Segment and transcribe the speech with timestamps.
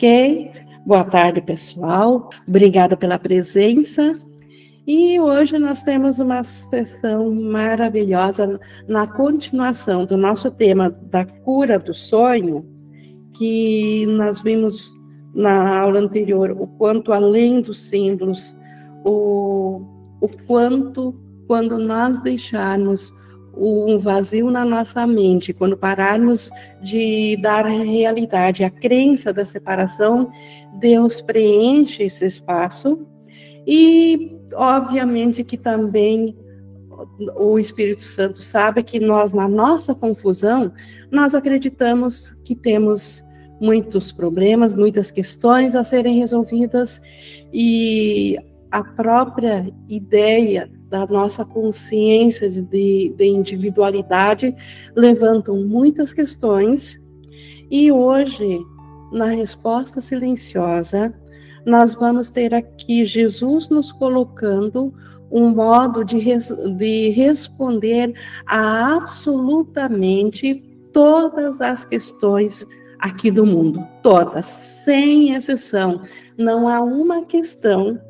[0.00, 0.50] Ok?
[0.86, 2.30] Boa tarde, pessoal.
[2.48, 4.18] Obrigada pela presença.
[4.86, 8.58] E hoje nós temos uma sessão maravilhosa
[8.88, 12.64] na continuação do nosso tema da cura do sonho,
[13.34, 14.90] que nós vimos
[15.34, 18.56] na aula anterior o quanto além dos símbolos,
[19.04, 19.82] o,
[20.18, 21.14] o quanto
[21.46, 23.12] quando nós deixarmos
[23.56, 30.30] um vazio na nossa mente, quando pararmos de dar realidade à crença da separação,
[30.78, 33.06] Deus preenche esse espaço.
[33.66, 36.36] E, obviamente, que também
[37.36, 40.72] o Espírito Santo sabe que nós, na nossa confusão,
[41.10, 43.22] nós acreditamos que temos
[43.60, 47.00] muitos problemas, muitas questões a serem resolvidas.
[47.52, 48.38] E
[48.70, 54.54] a própria ideia da nossa consciência de, de, individualidade
[54.96, 57.00] levantam muitas questões
[57.70, 58.60] e hoje,
[59.12, 61.14] na resposta silenciosa,
[61.64, 64.92] nós vamos ter aqui Jesus nos colocando
[65.30, 68.12] um modo de, res, de responder
[68.44, 70.56] a absolutamente
[70.92, 72.66] todas as questões
[72.98, 76.02] aqui do mundo, todas, sem exceção.
[76.36, 78.00] Não há uma questão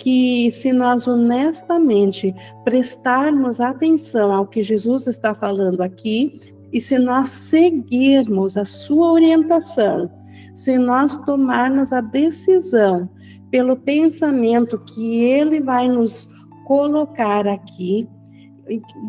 [0.00, 2.34] que se nós honestamente
[2.64, 6.40] prestarmos atenção ao que Jesus está falando aqui
[6.72, 10.10] e se nós seguirmos a sua orientação,
[10.54, 13.10] se nós tomarmos a decisão
[13.50, 16.26] pelo pensamento que ele vai nos
[16.64, 18.08] colocar aqui,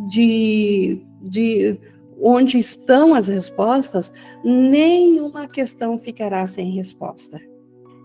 [0.10, 1.80] de, de
[2.20, 4.12] onde estão as respostas,
[4.44, 7.40] nenhuma questão ficará sem resposta.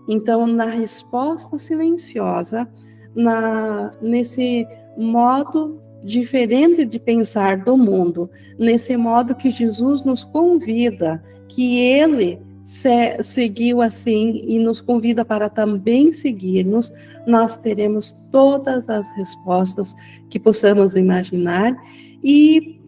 [0.07, 2.67] Então, na resposta silenciosa,
[3.15, 4.65] na, nesse
[4.97, 13.23] modo diferente de pensar do mundo, nesse modo que Jesus nos convida, que ele se,
[13.23, 16.91] seguiu assim e nos convida para também seguirmos,
[17.25, 19.95] nós teremos todas as respostas
[20.29, 21.75] que possamos imaginar
[22.23, 22.79] e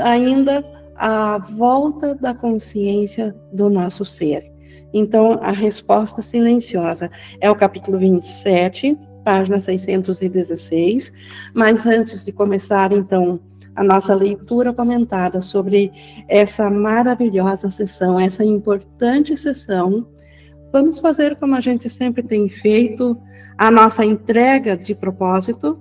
[0.00, 0.64] ainda
[0.96, 4.51] a volta da consciência do nosso ser.
[4.92, 7.10] Então, a resposta silenciosa
[7.40, 11.12] é o capítulo 27, página 616.
[11.54, 13.40] Mas antes de começar, então,
[13.74, 15.90] a nossa leitura comentada sobre
[16.28, 20.06] essa maravilhosa sessão, essa importante sessão,
[20.70, 23.18] vamos fazer como a gente sempre tem feito,
[23.56, 25.80] a nossa entrega de propósito.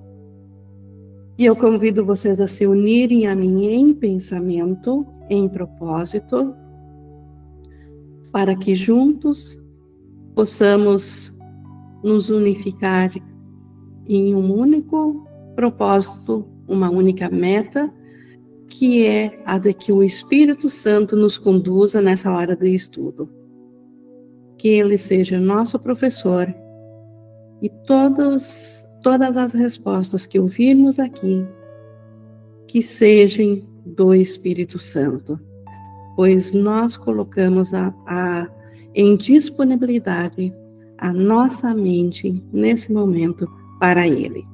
[1.38, 6.56] E eu convido vocês a se unirem a mim em pensamento, em propósito,
[8.32, 9.60] para que juntos
[10.34, 11.32] possamos
[12.04, 13.12] nos unificar
[14.08, 17.94] em um único propósito, uma única meta,
[18.68, 23.30] que é a de que o Espírito Santo nos conduza nessa hora de estudo.
[24.58, 26.54] Que ele seja nosso professor
[27.62, 31.46] e todos, todas as respostas que ouvirmos aqui,
[32.68, 35.40] que sejam do Espírito Santo
[36.22, 38.48] pois nós colocamos a, a,
[38.94, 40.54] em disponibilidade
[40.96, 43.50] a nossa mente nesse momento
[43.80, 44.46] para Ele.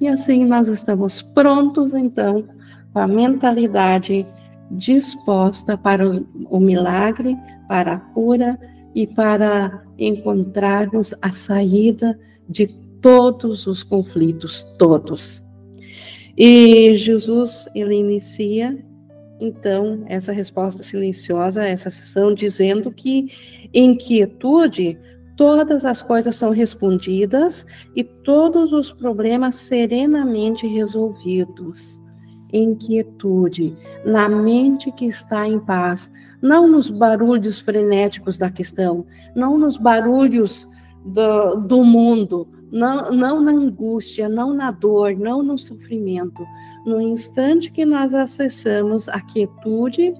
[0.00, 2.48] E assim nós estamos prontos, então,
[2.94, 4.26] com a mentalidade
[4.70, 7.36] disposta para o, o milagre,
[7.68, 8.58] para a cura
[8.94, 12.18] e para encontrarmos a saída
[12.48, 12.68] de
[13.02, 15.44] todos os conflitos, todos.
[16.36, 18.78] E Jesus, ele inicia,
[19.40, 23.32] então, essa resposta silenciosa, essa sessão, dizendo que
[23.74, 24.98] em quietude
[25.36, 27.66] todas as coisas são respondidas
[27.96, 32.00] e todos os problemas serenamente resolvidos.
[32.52, 36.10] Em quietude, na mente que está em paz,
[36.40, 40.68] não nos barulhos frenéticos da questão, não nos barulhos
[41.04, 46.42] do, do mundo, não, não na angústia, não na dor, não no sofrimento.
[46.86, 50.14] No instante que nós acessamos a quietude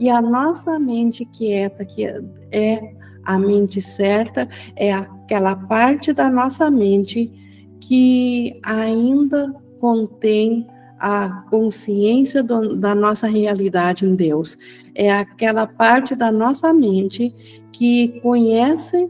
[0.00, 2.06] e a nossa mente quieta, que
[2.50, 7.30] é a mente certa, é aquela parte da nossa mente
[7.78, 10.66] que ainda contém
[10.98, 14.56] a consciência do, da nossa realidade em Deus.
[14.94, 17.34] É aquela parte da nossa mente
[17.72, 19.08] que conhece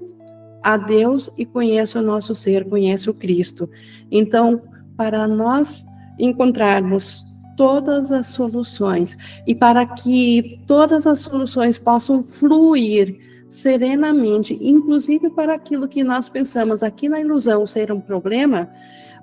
[0.63, 3.69] a Deus e conhece o nosso ser, conhece o Cristo.
[4.11, 4.63] Então,
[4.97, 5.85] para nós
[6.19, 7.25] encontrarmos
[7.57, 9.17] todas as soluções
[9.47, 13.19] e para que todas as soluções possam fluir
[13.49, 18.71] serenamente, inclusive para aquilo que nós pensamos aqui na ilusão ser um problema,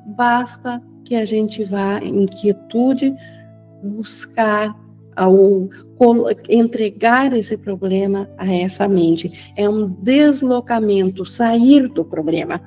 [0.06, 3.16] basta que a gente vá em quietude
[3.81, 4.75] buscar
[5.17, 5.67] ao
[6.47, 9.51] entregar esse problema a essa mente.
[9.55, 12.61] É um deslocamento, sair do problema.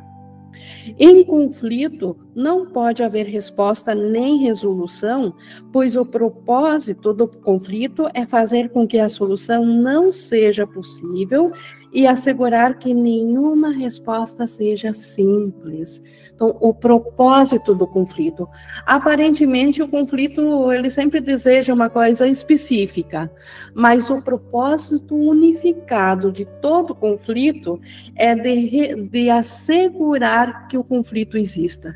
[0.98, 5.34] Em conflito, não pode haver resposta nem resolução,
[5.72, 11.52] pois o propósito do conflito é fazer com que a solução não seja possível
[11.92, 16.02] e assegurar que nenhuma resposta seja simples.
[16.40, 18.48] Então, o propósito do conflito.
[18.86, 23.30] Aparentemente, o conflito, ele sempre deseja uma coisa específica,
[23.74, 27.78] mas o propósito unificado de todo conflito
[28.16, 31.94] é de, de assegurar que o conflito exista.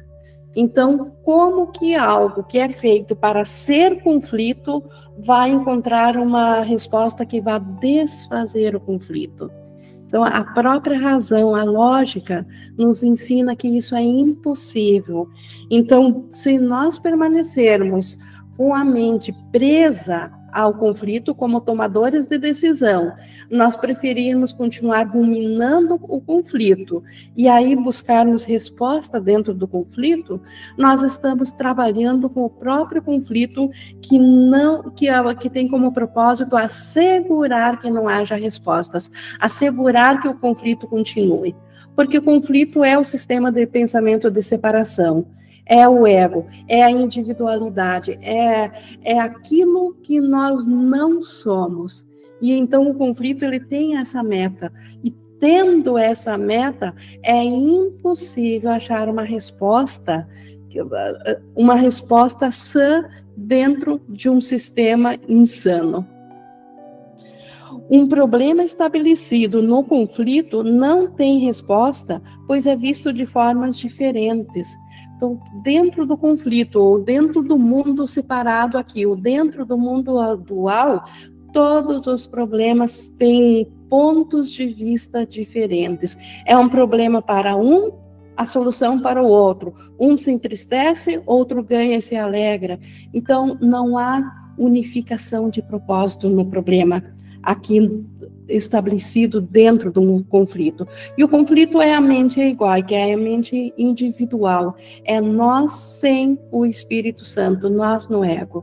[0.55, 4.85] Então, como que algo que é feito para ser conflito
[5.17, 9.51] vai encontrar uma resposta que vai desfazer o conflito?
[10.15, 12.47] Então, a própria razão, a lógica,
[12.79, 15.29] nos ensina que isso é impossível.
[15.69, 18.17] Então, se nós permanecermos
[18.57, 23.13] com a mente presa ao conflito como tomadores de decisão,
[23.51, 27.03] nós preferirmos continuar ruminando o conflito
[27.37, 30.41] e aí buscarmos resposta dentro do conflito,
[30.79, 33.69] nós estamos trabalhando com o próprio conflito
[34.01, 39.11] que não que, é, que tem como propósito assegurar que não haja respostas,
[39.41, 41.57] assegurar que o conflito continue.
[41.97, 45.27] Porque o conflito é o sistema de pensamento de separação
[45.67, 48.71] é o ego, é a individualidade, é,
[49.03, 52.07] é aquilo que nós não somos.
[52.41, 54.73] E então o conflito ele tem essa meta.
[55.03, 60.29] E tendo essa meta, é impossível achar uma resposta,
[61.55, 63.05] uma resposta sã
[63.37, 66.07] dentro de um sistema insano.
[67.91, 74.69] Um problema estabelecido no conflito não tem resposta, pois é visto de formas diferentes.
[75.25, 81.07] Então, dentro do conflito, ou dentro do mundo separado aqui, ou dentro do mundo dual,
[81.51, 86.15] todos os problemas têm pontos de vista diferentes.
[86.45, 87.93] É um problema para um,
[88.37, 89.73] a solução para o outro.
[89.99, 92.79] Um se entristece, outro ganha e se alegra.
[93.15, 97.03] Então, não há unificação de propósito no problema
[97.43, 98.05] aqui
[98.49, 100.87] estabelecido dentro de um conflito.
[101.17, 104.77] E o conflito é a mente igual, que é a mente individual.
[105.05, 108.63] É nós sem o Espírito Santo, nós no ego.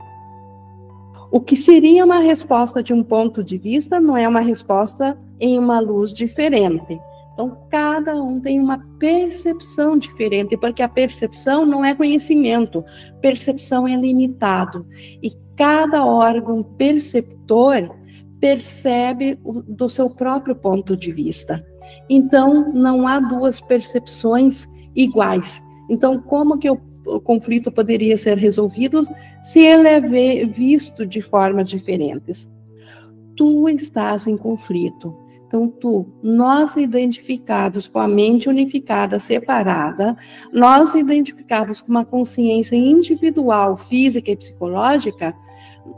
[1.32, 5.58] O que seria uma resposta de um ponto de vista não é uma resposta em
[5.58, 7.00] uma luz diferente.
[7.34, 12.84] Então, cada um tem uma percepção diferente, porque a percepção não é conhecimento,
[13.22, 14.86] percepção é limitado.
[15.24, 17.90] E cada órgão perceptor
[18.42, 21.64] percebe o, do seu próprio ponto de vista.
[22.10, 25.62] Então, não há duas percepções iguais.
[25.88, 29.08] Então, como que o, o conflito poderia ser resolvido
[29.42, 32.50] se ele é visto de formas diferentes?
[33.38, 35.16] Tu estás em conflito.
[35.46, 40.16] Então, tu, nós identificados com a mente unificada, separada,
[40.52, 45.36] nós identificados com uma consciência individual, física e psicológica,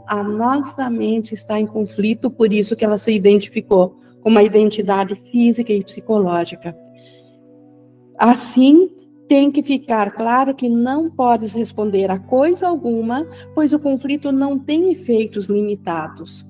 [0.06, 5.14] a nossa mente está em conflito, por isso que ela se identificou com uma identidade
[5.14, 6.74] física e psicológica.
[8.18, 8.88] Assim,
[9.28, 14.58] tem que ficar claro que não podes responder a coisa alguma, pois o conflito não
[14.58, 16.46] tem efeitos limitados.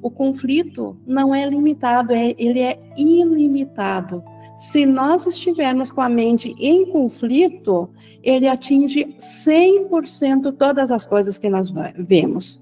[0.00, 4.22] O conflito não é limitado, é, ele é ilimitado.
[4.56, 7.90] Se nós estivermos com a mente em conflito,
[8.22, 12.61] ele atinge 100% todas as coisas que nós vemos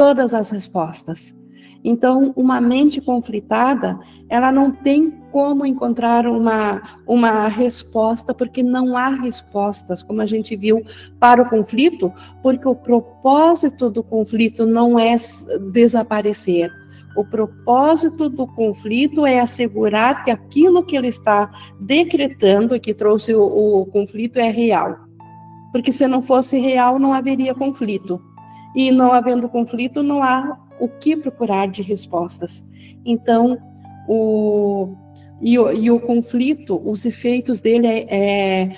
[0.00, 1.36] todas as respostas.
[1.84, 9.10] Então, uma mente conflitada, ela não tem como encontrar uma, uma resposta, porque não há
[9.10, 10.82] respostas, como a gente viu,
[11.18, 12.10] para o conflito,
[12.42, 15.16] porque o propósito do conflito não é
[15.70, 16.72] desaparecer.
[17.14, 23.34] O propósito do conflito é assegurar que aquilo que ele está decretando e que trouxe
[23.34, 24.96] o, o conflito é real.
[25.70, 28.29] Porque se não fosse real, não haveria conflito.
[28.74, 32.64] E não havendo conflito, não há o que procurar de respostas.
[33.04, 33.58] Então,
[34.08, 34.94] o,
[35.40, 38.76] e, o, e o conflito, os efeitos dele é, é,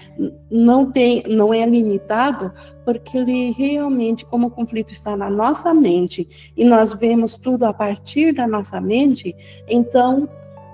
[0.50, 2.52] não, tem, não é limitado,
[2.84, 7.72] porque ele realmente, como o conflito está na nossa mente, e nós vemos tudo a
[7.72, 9.34] partir da nossa mente,
[9.68, 10.28] então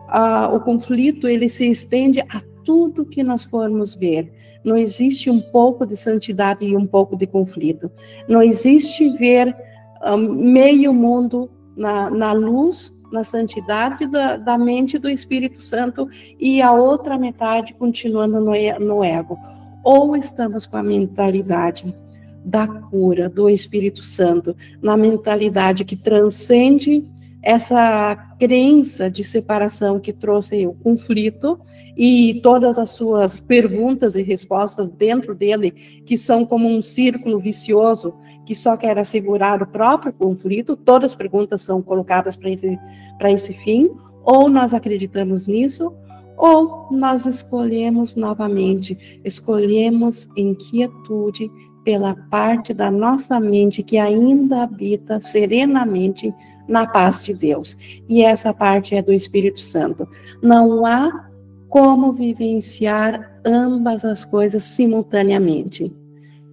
[0.08, 4.30] a, o conflito ele se estende a tudo que nós formos ver.
[4.68, 7.90] Não existe um pouco de santidade e um pouco de conflito.
[8.28, 9.56] Não existe ver
[10.04, 16.06] um, meio mundo na, na luz, na santidade da, da, mente do Espírito Santo
[16.38, 19.38] e a outra metade continuando no, no ego.
[19.82, 21.96] Ou estamos com a mentalidade
[22.44, 27.04] da cura do Espírito Santo, na mentalidade que transcende
[27.42, 31.58] essa crença de separação que trouxe o conflito
[31.96, 38.14] e todas as suas perguntas e respostas dentro dele, que são como um círculo vicioso
[38.44, 42.78] que só quer assegurar o próprio conflito, todas as perguntas são colocadas para esse,
[43.24, 43.90] esse fim,
[44.22, 45.92] ou nós acreditamos nisso,
[46.36, 51.50] ou nós escolhemos novamente, escolhemos em quietude
[51.84, 56.32] pela parte da nossa mente que ainda habita serenamente
[56.68, 57.76] na paz de Deus.
[58.08, 60.06] E essa parte é do Espírito Santo.
[60.42, 61.28] Não há
[61.68, 65.92] como vivenciar ambas as coisas simultaneamente.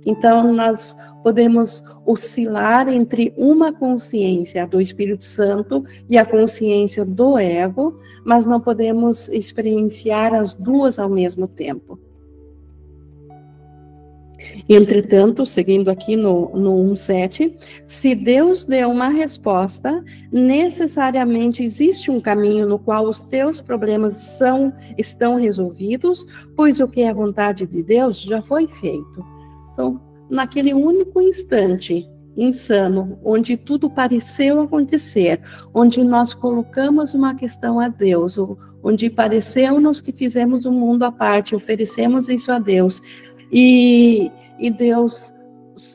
[0.05, 7.99] Então, nós podemos oscilar entre uma consciência do Espírito Santo e a consciência do ego,
[8.23, 11.99] mas não podemos experienciar as duas ao mesmo tempo.
[14.67, 17.53] Entretanto, seguindo aqui no, no 1.7,
[17.85, 24.73] se Deus deu uma resposta, necessariamente existe um caminho no qual os teus problemas são,
[24.97, 26.25] estão resolvidos,
[26.55, 29.25] pois o que é a vontade de Deus já foi feito.
[29.73, 35.39] Então, naquele único instante insano, onde tudo pareceu acontecer,
[35.73, 38.37] onde nós colocamos uma questão a Deus,
[38.83, 43.01] onde pareceu-nos que fizemos um mundo à parte, oferecemos isso a Deus,
[43.51, 45.33] e, e Deus,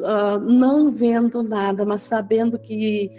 [0.00, 3.10] uh, não vendo nada, mas sabendo que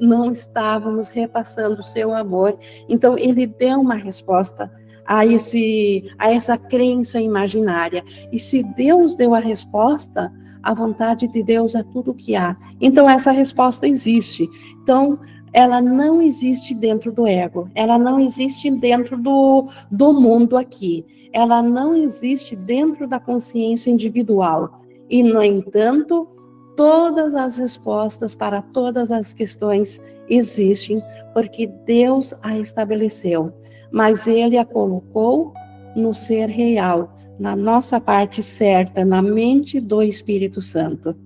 [0.00, 4.70] não estávamos repassando o seu amor, então Ele deu uma resposta
[5.06, 8.04] a, esse, a essa crença imaginária.
[8.32, 12.56] E se Deus deu a resposta, a vontade de Deus é tudo o que há.
[12.80, 14.48] Então, essa resposta existe.
[14.82, 15.18] Então,
[15.56, 21.62] ela não existe dentro do ego, ela não existe dentro do, do mundo aqui, ela
[21.62, 24.82] não existe dentro da consciência individual.
[25.08, 26.28] E, no entanto,
[26.76, 29.98] todas as respostas para todas as questões
[30.28, 33.50] existem, porque Deus a estabeleceu,
[33.90, 35.54] mas Ele a colocou
[35.96, 41.16] no ser real, na nossa parte certa, na mente do Espírito Santo.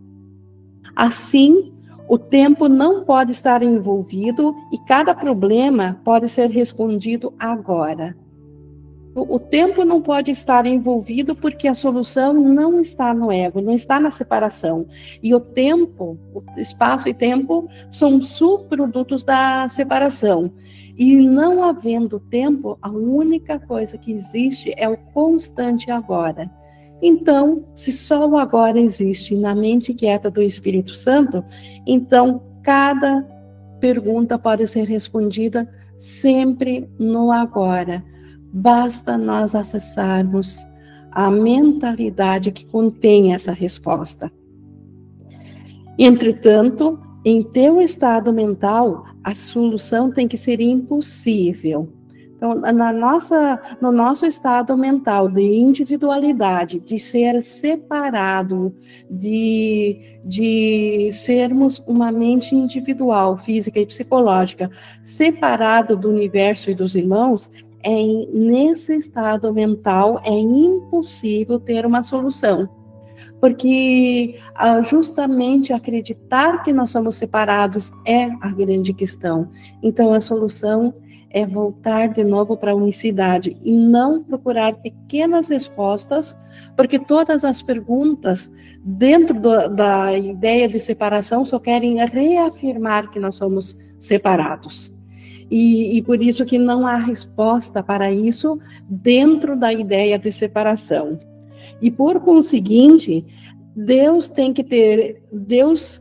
[0.95, 1.73] Assim,
[2.11, 8.17] o tempo não pode estar envolvido e cada problema pode ser respondido agora.
[9.15, 14.01] O tempo não pode estar envolvido porque a solução não está no ego, não está
[14.01, 14.89] na separação.
[15.23, 20.53] E o tempo, o espaço e tempo são subprodutos da separação.
[20.99, 26.51] E não havendo tempo, a única coisa que existe é o constante agora.
[27.03, 31.43] Então, se só o agora existe na mente quieta do Espírito Santo,
[31.87, 33.27] então cada
[33.81, 38.05] pergunta pode ser respondida sempre no agora.
[38.53, 40.59] Basta nós acessarmos
[41.11, 44.31] a mentalidade que contém essa resposta.
[45.99, 51.93] Entretanto, em teu estado mental, a solução tem que ser impossível.
[52.41, 58.75] Então, na nossa, no nosso estado mental de individualidade, de ser separado,
[59.11, 64.71] de, de sermos uma mente individual, física e psicológica,
[65.05, 67.51] separado do universo e dos irmãos,
[67.85, 67.91] é
[68.33, 72.67] nesse estado mental é impossível ter uma solução.
[73.39, 79.51] Porque ah, justamente acreditar que nós somos separados é a grande questão.
[79.83, 80.95] Então, a solução
[81.31, 86.37] é voltar de novo para a unicidade e não procurar pequenas respostas,
[86.77, 88.51] porque todas as perguntas
[88.83, 94.93] dentro do, da ideia de separação só querem reafirmar que nós somos separados.
[95.51, 98.59] E, e, por isso que não há resposta para isso
[98.89, 101.19] dentro da ideia de separação.
[101.83, 103.25] E por conseguinte,
[103.75, 106.01] Deus tem que ter, Deus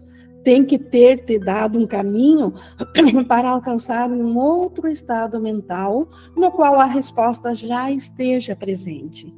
[0.49, 2.55] tem que ter te dado um caminho
[3.29, 9.31] para alcançar um outro estado mental no qual a resposta já esteja presente.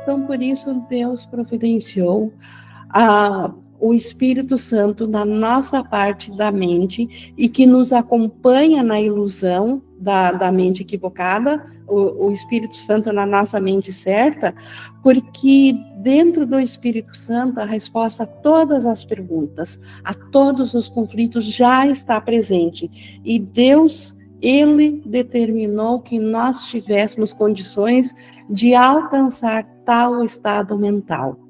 [0.00, 2.32] Então, por isso, Deus providenciou
[2.88, 9.82] a, o Espírito Santo na nossa parte da mente e que nos acompanha na ilusão
[9.98, 14.54] da, da mente equivocada, o, o Espírito Santo na nossa mente certa,
[15.02, 15.74] porque
[16.06, 21.84] dentro do Espírito Santo a resposta a todas as perguntas, a todos os conflitos já
[21.84, 23.20] está presente.
[23.24, 28.14] E Deus, Ele determinou que nós tivéssemos condições
[28.48, 31.40] de alcançar tal estado mental.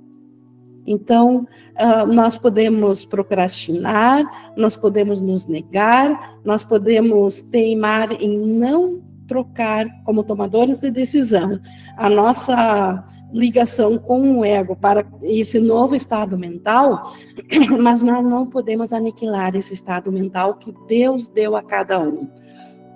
[0.87, 1.47] Então,
[1.79, 4.25] uh, nós podemos procrastinar,
[4.57, 11.61] nós podemos nos negar, nós podemos teimar em não trocar, como tomadores de decisão,
[11.97, 17.15] a nossa ligação com o ego para esse novo estado mental,
[17.81, 22.29] mas nós não podemos aniquilar esse estado mental que Deus deu a cada um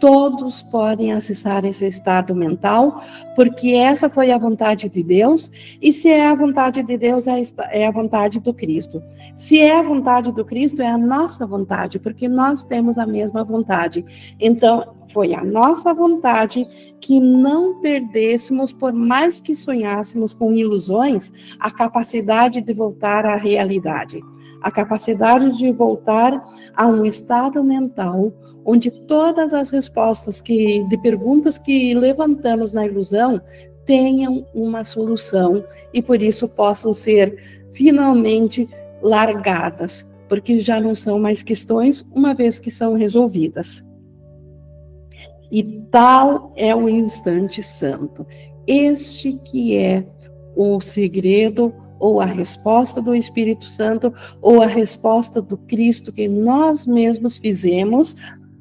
[0.00, 3.02] todos podem acessar esse estado mental,
[3.37, 7.87] porque essa foi a vontade de Deus, e se é a vontade de Deus, é
[7.87, 9.02] a vontade do Cristo.
[9.37, 13.45] Se é a vontade do Cristo, é a nossa vontade, porque nós temos a mesma
[13.45, 14.04] vontade.
[14.40, 16.66] Então, foi a nossa vontade
[17.00, 24.23] que não perdêssemos, por mais que sonhássemos com ilusões, a capacidade de voltar à realidade
[24.62, 26.45] a capacidade de voltar
[26.76, 28.33] a um estado mental
[28.64, 33.40] onde todas as respostas que, de perguntas que levantamos na ilusão
[33.85, 38.69] tenham uma solução e por isso possam ser finalmente
[39.02, 43.85] largadas, porque já não são mais questões, uma vez que são resolvidas.
[45.50, 48.25] E tal é o instante santo.
[48.67, 50.07] Este que é
[50.55, 56.87] o segredo ou a resposta do Espírito Santo, ou a resposta do Cristo que nós
[56.87, 58.16] mesmos fizemos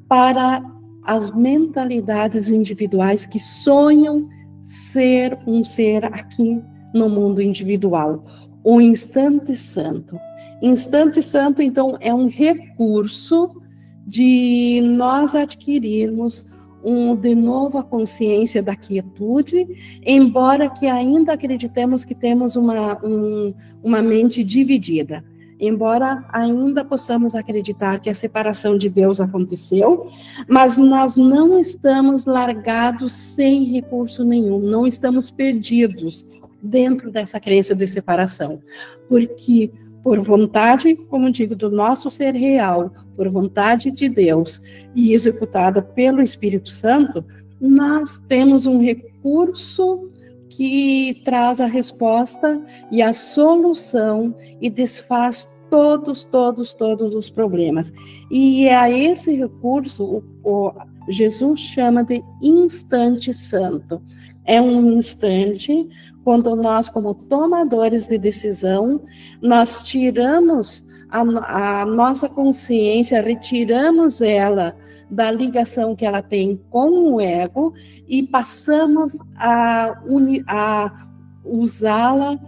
[0.07, 0.61] para
[1.03, 4.27] as mentalidades individuais que sonham
[4.61, 6.61] ser um ser aqui
[6.93, 8.21] no mundo individual.
[8.63, 10.19] O instante santo.
[10.61, 13.49] Instante santo, então, é um recurso
[14.05, 16.45] de nós adquirirmos
[16.83, 23.53] um, de novo a consciência da quietude, embora que ainda acreditemos que temos uma, um,
[23.83, 25.23] uma mente dividida.
[25.59, 30.07] Embora ainda possamos acreditar que a separação de Deus aconteceu,
[30.47, 36.25] mas nós não estamos largados sem recurso nenhum, não estamos perdidos
[36.61, 38.61] dentro dessa crença de separação,
[39.09, 39.69] porque
[40.03, 44.61] por vontade, como digo, do nosso ser real, por vontade de Deus
[44.95, 47.23] e executada pelo Espírito Santo,
[47.59, 50.09] nós temos um recurso
[50.49, 57.93] que traz a resposta e a solução e desfaz todos, todos, todos os problemas.
[58.31, 60.73] E é a esse recurso o, o
[61.09, 64.01] Jesus chama de instante santo.
[64.45, 65.87] É um instante
[66.29, 69.01] quando nós, como tomadores de decisão,
[69.41, 74.75] nós tiramos a, a nossa consciência, retiramos ela
[75.09, 77.73] da ligação que ela tem com o ego
[78.07, 79.99] e passamos a,
[80.47, 81.07] a
[81.43, 82.39] usá-la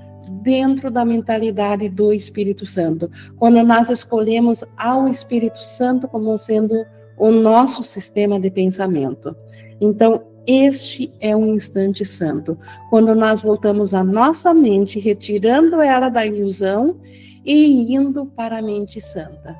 [0.43, 3.09] dentro da mentalidade do Espírito Santo.
[3.35, 6.85] Quando nós escolhemos ao Espírito Santo como sendo
[7.17, 9.35] o nosso sistema de pensamento.
[9.81, 12.57] Então, este é um instante santo,
[12.89, 16.99] quando nós voltamos a nossa mente, retirando ela da ilusão
[17.45, 19.55] e indo para a mente santa.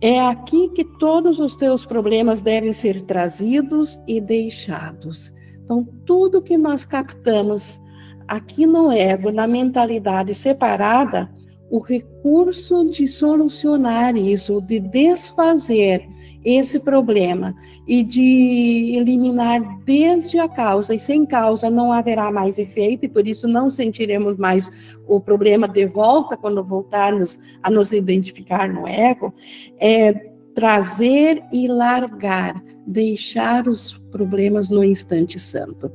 [0.00, 5.32] É aqui que todos os teus problemas devem ser trazidos e deixados.
[5.64, 7.80] Então, tudo que nós captamos
[8.28, 11.28] aqui no ego, na mentalidade separada,
[11.68, 16.08] o recurso de solucionar isso, de desfazer
[16.44, 17.54] esse problema
[17.86, 23.26] e de eliminar desde a causa, e sem causa não haverá mais efeito, e por
[23.26, 24.70] isso não sentiremos mais
[25.06, 29.34] o problema de volta quando voltarmos a nos identificar no ego,
[29.78, 30.12] é
[30.54, 35.90] trazer e largar, deixar os problemas no instante santo.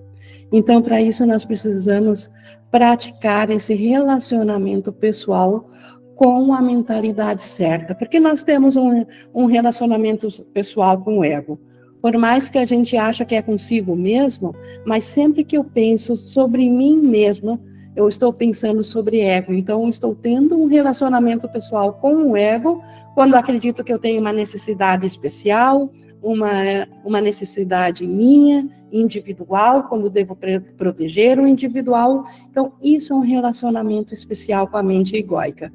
[0.52, 2.30] Então, para isso, nós precisamos
[2.72, 5.70] praticar esse relacionamento pessoal
[6.16, 11.60] com a mentalidade certa, porque nós temos um, um relacionamento pessoal com o ego.
[12.02, 14.54] Por mais que a gente acha que é consigo mesmo,
[14.86, 17.60] mas sempre que eu penso sobre mim mesma,
[17.96, 19.54] eu estou pensando sobre ego.
[19.54, 22.82] Então, estou tendo um relacionamento pessoal com o ego
[23.14, 25.92] quando acredito que eu tenho uma necessidade especial,
[26.24, 30.38] uma, uma necessidade minha, individual, quando devo
[30.78, 32.24] proteger o individual.
[32.50, 35.72] Então, isso é um relacionamento especial com a mente egóica.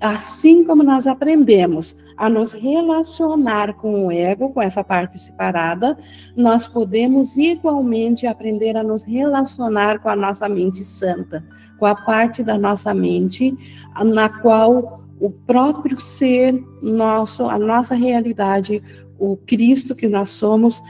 [0.00, 5.98] Assim como nós aprendemos a nos relacionar com o ego, com essa parte separada,
[6.36, 11.44] nós podemos igualmente aprender a nos relacionar com a nossa mente santa,
[11.78, 13.56] com a parte da nossa mente
[14.04, 18.82] na qual o próprio ser nosso, a nossa realidade,
[19.18, 20.82] o Cristo que nós somos,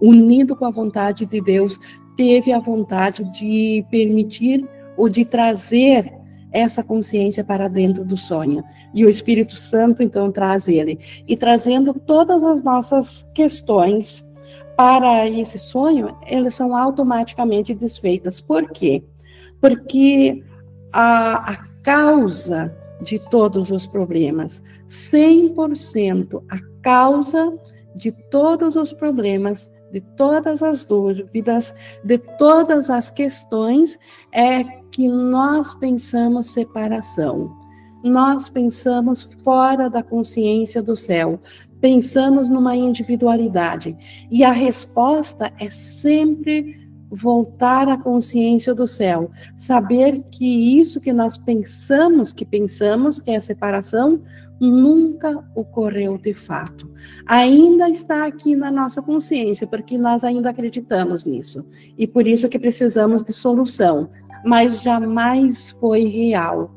[0.00, 1.78] unido com a vontade de Deus,
[2.16, 6.12] teve a vontade de permitir ou de trazer
[6.52, 8.62] essa consciência para dentro do sonho.
[8.94, 11.00] E o Espírito Santo então traz ele.
[11.26, 14.24] E trazendo todas as nossas questões
[14.76, 18.40] para esse sonho, elas são automaticamente desfeitas.
[18.40, 19.02] Por quê?
[19.60, 20.44] Porque
[20.92, 27.58] a, a causa de todos os problemas, 100% a causa
[27.96, 33.96] de todos os problemas de todas as dúvidas, de todas as questões,
[34.32, 37.56] é que nós pensamos separação.
[38.02, 41.38] Nós pensamos fora da consciência do céu,
[41.80, 43.96] pensamos numa individualidade.
[44.28, 51.36] E a resposta é sempre voltar à consciência do céu, saber que isso que nós
[51.36, 54.20] pensamos que pensamos, que é separação,
[54.70, 56.90] nunca ocorreu de fato.
[57.26, 61.64] Ainda está aqui na nossa consciência, porque nós ainda acreditamos nisso.
[61.98, 64.10] E por isso que precisamos de solução,
[64.44, 66.70] mas jamais foi real.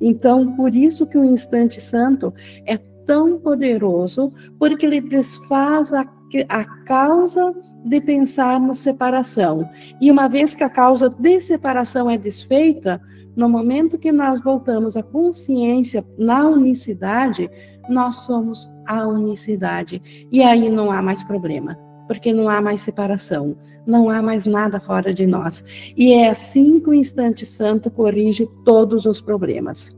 [0.00, 2.32] Então, por isso que o instante santo
[2.66, 6.06] é tão poderoso, porque ele desfaz a,
[6.48, 9.68] a causa de pensarmos separação.
[10.00, 13.00] E uma vez que a causa de separação é desfeita,
[13.36, 17.50] no momento que nós voltamos à consciência na unicidade,
[17.88, 20.02] nós somos a unicidade.
[20.30, 24.80] E aí não há mais problema, porque não há mais separação, não há mais nada
[24.80, 25.64] fora de nós.
[25.96, 29.96] E é assim que o instante santo corrige todos os problemas.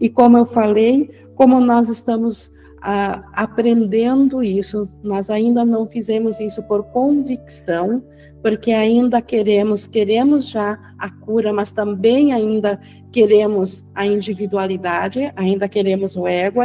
[0.00, 6.62] E como eu falei, como nós estamos ah, aprendendo isso, nós ainda não fizemos isso
[6.62, 8.02] por convicção,
[8.42, 16.16] porque ainda queremos, queremos já a cura, mas também ainda queremos a individualidade, ainda queremos
[16.16, 16.60] o ego.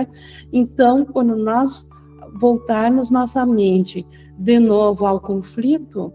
[0.51, 1.87] Então, quando nós
[2.35, 4.05] voltarmos nossa mente
[4.37, 6.13] de novo ao conflito,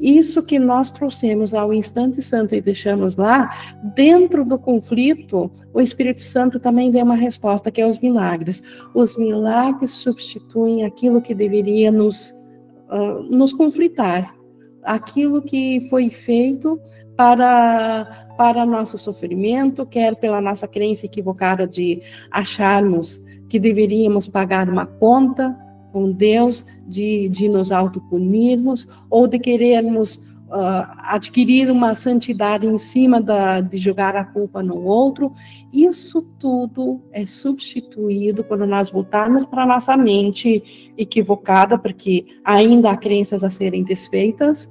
[0.00, 3.50] isso que nós trouxemos ao instante santo e deixamos lá,
[3.94, 8.62] dentro do conflito, o Espírito Santo também deu uma resposta, que é os milagres.
[8.94, 12.30] Os milagres substituem aquilo que deveria nos,
[12.90, 14.34] uh, nos conflitar,
[14.82, 16.80] aquilo que foi feito
[17.16, 24.86] para, para nosso sofrimento, quer pela nossa crença equivocada de acharmos que deveríamos pagar uma
[24.86, 25.56] conta,
[25.92, 33.20] com Deus, de, de nos autopunirmos ou de querermos uh, adquirir uma santidade em cima
[33.20, 35.32] da, de jogar a culpa no outro.
[35.72, 43.44] Isso tudo é substituído quando nós voltarmos para nossa mente equivocada, porque ainda há crenças
[43.44, 44.68] a serem desfeitas,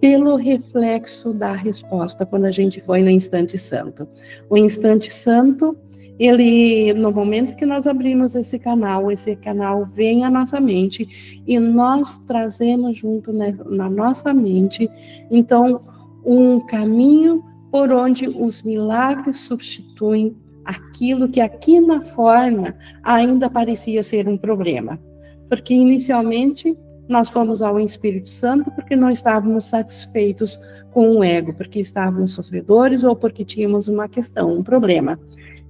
[0.00, 4.08] pelo reflexo da resposta quando a gente foi no instante santo.
[4.48, 5.76] O instante santo
[6.18, 11.58] ele, no momento que nós abrimos esse canal, esse canal vem à nossa mente e
[11.58, 14.90] nós trazemos junto na nossa mente,
[15.30, 15.80] então,
[16.24, 24.28] um caminho por onde os milagres substituem aquilo que aqui na forma ainda parecia ser
[24.28, 24.98] um problema.
[25.48, 26.76] Porque inicialmente
[27.08, 30.60] nós fomos ao Espírito Santo porque não estávamos satisfeitos
[30.92, 35.18] com o ego, porque estávamos sofredores ou porque tínhamos uma questão, um problema.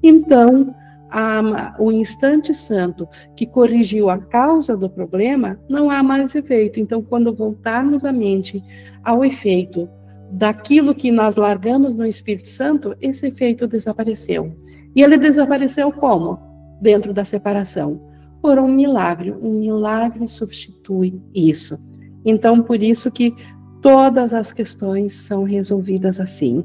[0.02, 0.74] Então,
[1.10, 6.78] a, o instante santo que corrigiu a causa do problema, não há mais efeito.
[6.78, 8.62] Então, quando voltarmos a mente
[9.02, 9.88] ao efeito
[10.30, 14.54] daquilo que nós largamos no Espírito Santo, esse efeito desapareceu.
[14.94, 16.38] E ele desapareceu como?
[16.80, 18.00] Dentro da separação.
[18.42, 19.32] Por um milagre.
[19.32, 21.78] Um milagre substitui isso.
[22.24, 23.34] Então, por isso que
[23.80, 26.64] todas as questões são resolvidas assim.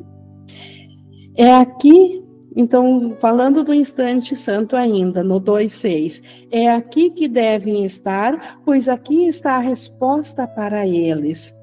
[1.36, 2.23] É aqui
[2.56, 9.28] então, falando do instante santo ainda, no 2,6, é aqui que devem estar, pois aqui
[9.28, 11.54] está a resposta para eles.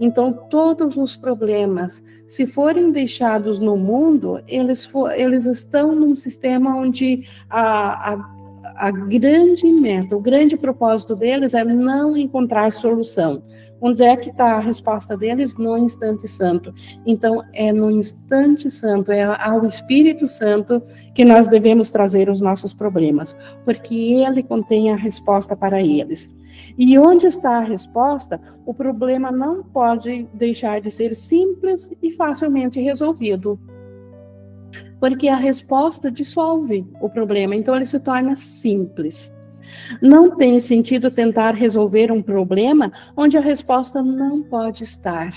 [0.00, 6.76] Então, todos os problemas, se forem deixados no mundo, eles, for, eles estão num sistema
[6.76, 8.37] onde a, a,
[8.78, 13.42] a grande meta, o grande propósito deles é não encontrar solução.
[13.80, 15.54] Onde é que está a resposta deles?
[15.56, 16.72] No instante santo.
[17.04, 20.82] Então, é no instante santo, é ao Espírito Santo
[21.14, 26.32] que nós devemos trazer os nossos problemas, porque ele contém a resposta para eles.
[26.76, 32.80] E onde está a resposta, o problema não pode deixar de ser simples e facilmente
[32.80, 33.58] resolvido.
[35.00, 39.32] Porque a resposta dissolve o problema, então ele se torna simples.
[40.00, 45.32] Não tem sentido tentar resolver um problema onde a resposta não pode estar.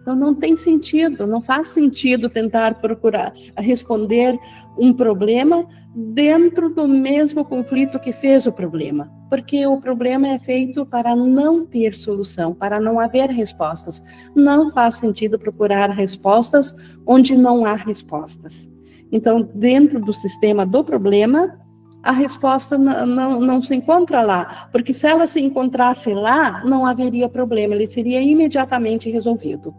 [0.00, 4.38] Então não tem sentido, não faz sentido tentar procurar responder
[4.78, 5.66] um problema
[5.96, 11.64] dentro do mesmo conflito que fez o problema, porque o problema é feito para não
[11.64, 14.00] ter solução, para não haver respostas.
[14.34, 16.72] Não faz sentido procurar respostas
[17.06, 18.68] onde não há respostas.
[19.10, 21.58] Então, dentro do sistema do problema,
[22.02, 27.28] a resposta não, não, se encontra lá, porque se ela se encontrasse lá, não haveria
[27.28, 29.74] problema, ele seria imediatamente resolvido.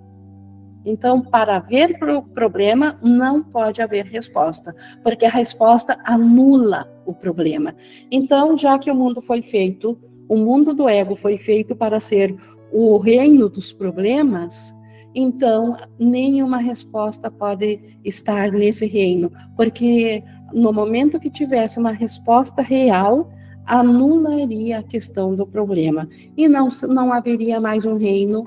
[0.86, 7.76] Então, para haver pro problema, não pode haver resposta, porque a resposta anula o problema.
[8.12, 9.98] Então, já que o mundo foi feito,
[10.30, 12.36] o mundo do ego foi feito para ser
[12.72, 14.74] o reino dos problemas,
[15.20, 23.28] então nenhuma resposta pode estar nesse reino, porque no momento que tivesse uma resposta real,
[23.66, 28.46] anularia a questão do problema e não, não haveria mais um reino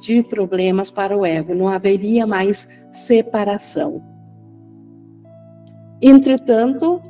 [0.00, 4.00] de problemas para o ego, não haveria mais separação.
[6.00, 7.02] Entretanto,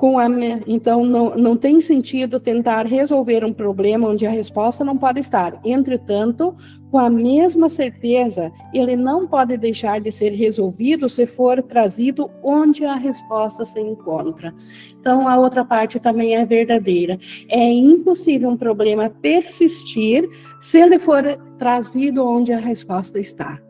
[0.00, 0.24] com a,
[0.66, 5.60] então não, não tem sentido tentar resolver um problema onde a resposta não pode estar.
[5.62, 6.56] Entretanto,
[6.90, 12.82] com a mesma certeza, ele não pode deixar de ser resolvido se for trazido onde
[12.82, 14.54] a resposta se encontra.
[14.98, 17.18] Então, a outra parte também é verdadeira.
[17.46, 20.26] É impossível um problema persistir
[20.62, 21.22] se ele for
[21.58, 23.60] trazido onde a resposta está.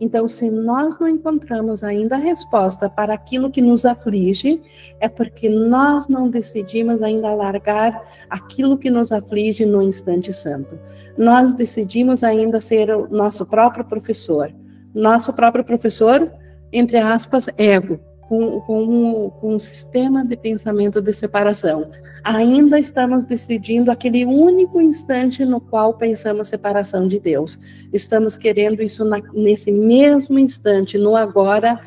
[0.00, 4.60] Então, se nós não encontramos ainda a resposta para aquilo que nos aflige,
[5.00, 10.78] é porque nós não decidimos ainda largar aquilo que nos aflige no instante santo.
[11.16, 14.52] Nós decidimos ainda ser o nosso próprio professor.
[14.94, 16.30] Nosso próprio professor,
[16.72, 21.90] entre aspas, ego com, com, com um sistema de pensamento de separação.
[22.24, 27.58] Ainda estamos decidindo aquele único instante no qual pensamos separação de Deus.
[27.92, 31.80] Estamos querendo isso na, nesse mesmo instante, no agora,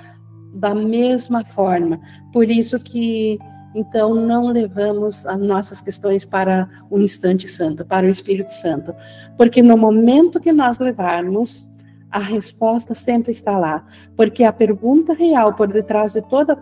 [0.54, 2.00] da mesma forma.
[2.32, 3.38] Por isso que
[3.76, 8.96] então não levamos as nossas questões para o instante santo, para o Espírito Santo,
[9.38, 11.69] porque no momento que nós levarmos
[12.12, 16.56] a resposta sempre está lá, porque a pergunta real por detrás de toda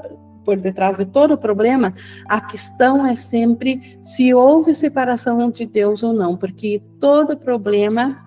[0.44, 1.94] por detrás de todo problema,
[2.26, 8.26] a questão é sempre se houve separação de Deus ou não, porque todo problema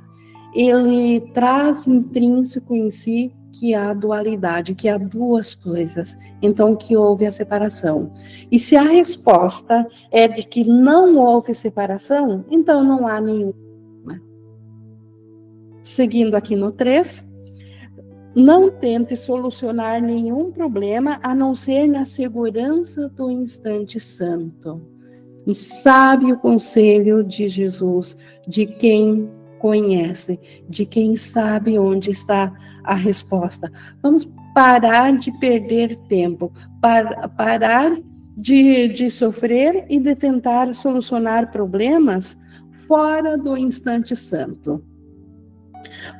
[0.55, 7.25] ele traz intrínseco em si que há dualidade, que há duas coisas, então que houve
[7.25, 8.13] a separação.
[8.53, 13.55] E se a resposta é de que não houve separação, então não há nenhum
[15.90, 17.24] Seguindo aqui no 3,
[18.33, 24.81] não tente solucionar nenhum problema a não ser na segurança do instante santo.
[25.44, 32.53] E sabe o conselho de Jesus, de quem conhece, de quem sabe onde está
[32.85, 33.68] a resposta.
[34.00, 38.00] Vamos parar de perder tempo, par, parar
[38.37, 42.38] de, de sofrer e de tentar solucionar problemas
[42.87, 44.85] fora do instante santo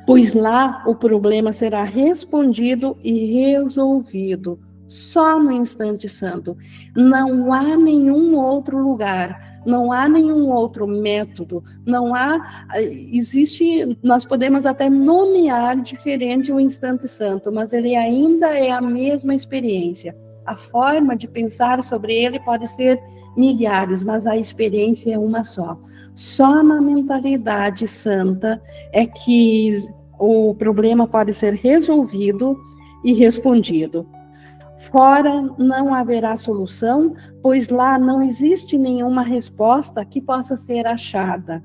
[0.05, 6.57] pois lá o problema será respondido e resolvido só no instante santo.
[6.95, 12.67] Não há nenhum outro lugar, não há nenhum outro método, não há
[13.11, 19.33] existe, nós podemos até nomear diferente o instante santo, mas ele ainda é a mesma
[19.33, 20.15] experiência.
[20.45, 23.01] A forma de pensar sobre ele pode ser
[23.35, 25.77] milhares, mas a experiência é uma só.
[26.15, 29.77] Só na mentalidade santa é que
[30.19, 32.57] o problema pode ser resolvido
[33.03, 34.07] e respondido.
[34.89, 41.63] Fora não haverá solução, pois lá não existe nenhuma resposta que possa ser achada.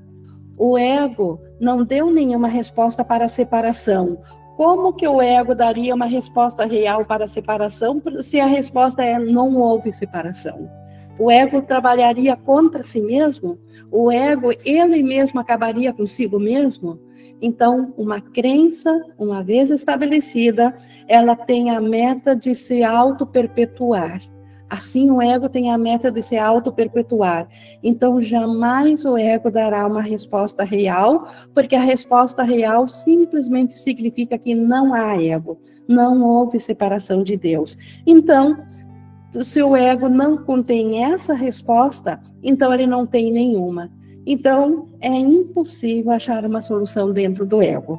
[0.57, 4.19] O ego não deu nenhuma resposta para a separação.
[4.57, 9.19] Como que o ego daria uma resposta real para a separação se a resposta é
[9.19, 10.67] não houve separação?
[11.19, 13.59] O ego trabalharia contra si mesmo?
[13.91, 16.99] O ego, ele mesmo acabaria consigo mesmo?
[17.39, 20.75] Então, uma crença, uma vez estabelecida,
[21.07, 24.19] ela tem a meta de se auto-perpetuar.
[24.69, 27.47] Assim, o ego tem a meta de se auto-perpetuar.
[27.81, 34.53] Então, jamais o ego dará uma resposta real, porque a resposta real simplesmente significa que
[34.53, 37.77] não há ego, não houve separação de Deus.
[38.05, 38.57] Então,
[39.41, 43.89] se o ego não contém essa resposta, então ele não tem nenhuma.
[44.25, 47.97] Então, é impossível achar uma solução dentro do ego.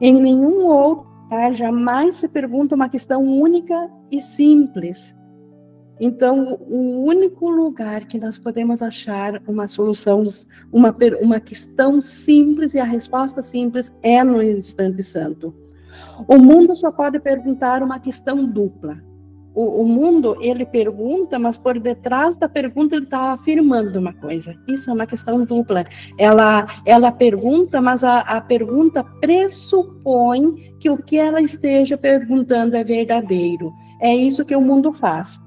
[0.00, 5.16] Em nenhum outro lugar jamais se pergunta uma questão única e simples.
[6.00, 10.24] Então, o único lugar que nós podemos achar uma solução,
[10.72, 15.54] uma, uma questão simples e a resposta simples é no instante santo.
[16.26, 19.02] O mundo só pode perguntar uma questão dupla
[19.54, 24.56] o, o, mundo ele pergunta, mas por detrás da pergunta ele está afirmando uma coisa.
[24.66, 25.84] Isso é uma questão dupla.
[26.18, 32.82] Ela, ela pergunta, mas a, a pergunta pressupõe que o que ela esteja perguntando é
[32.82, 33.72] verdadeiro.
[34.00, 35.38] É isso que o mundo faz.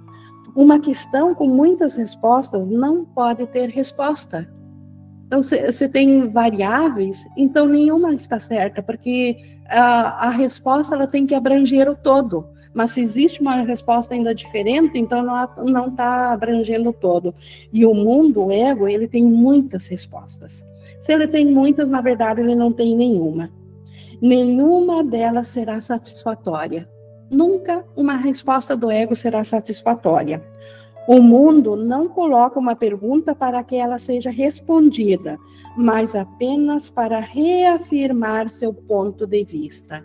[0.58, 4.50] Uma questão com muitas respostas não pode ter resposta.
[5.28, 9.38] Então, se, tem variáveis, então nenhuma está certa, porque
[9.70, 12.44] a, a resposta ela tem que abranger o todo.
[12.74, 15.24] Mas se existe uma resposta ainda diferente, então
[15.64, 17.36] não está abrangendo todo.
[17.72, 20.66] E o mundo, o ego, ele tem muitas respostas.
[21.00, 23.52] Se ele tem muitas, na verdade, ele não tem nenhuma.
[24.20, 26.90] Nenhuma delas será satisfatória.
[27.30, 30.42] Nunca uma resposta do ego será satisfatória.
[31.08, 35.38] O mundo não coloca uma pergunta para que ela seja respondida,
[35.78, 40.04] mas apenas para reafirmar seu ponto de vista.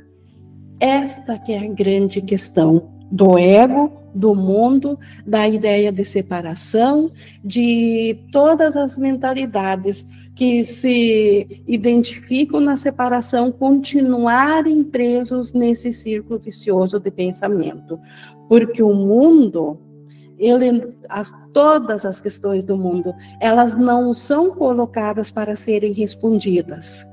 [0.79, 7.11] Esta que é a grande questão do ego, do mundo, da ideia de separação,
[7.45, 17.11] de todas as mentalidades que se identificam na separação continuarem presos nesse círculo vicioso de
[17.11, 17.99] pensamento.
[18.49, 19.79] Porque o mundo,
[20.39, 27.05] ele, as, todas as questões do mundo, elas não são colocadas para serem respondidas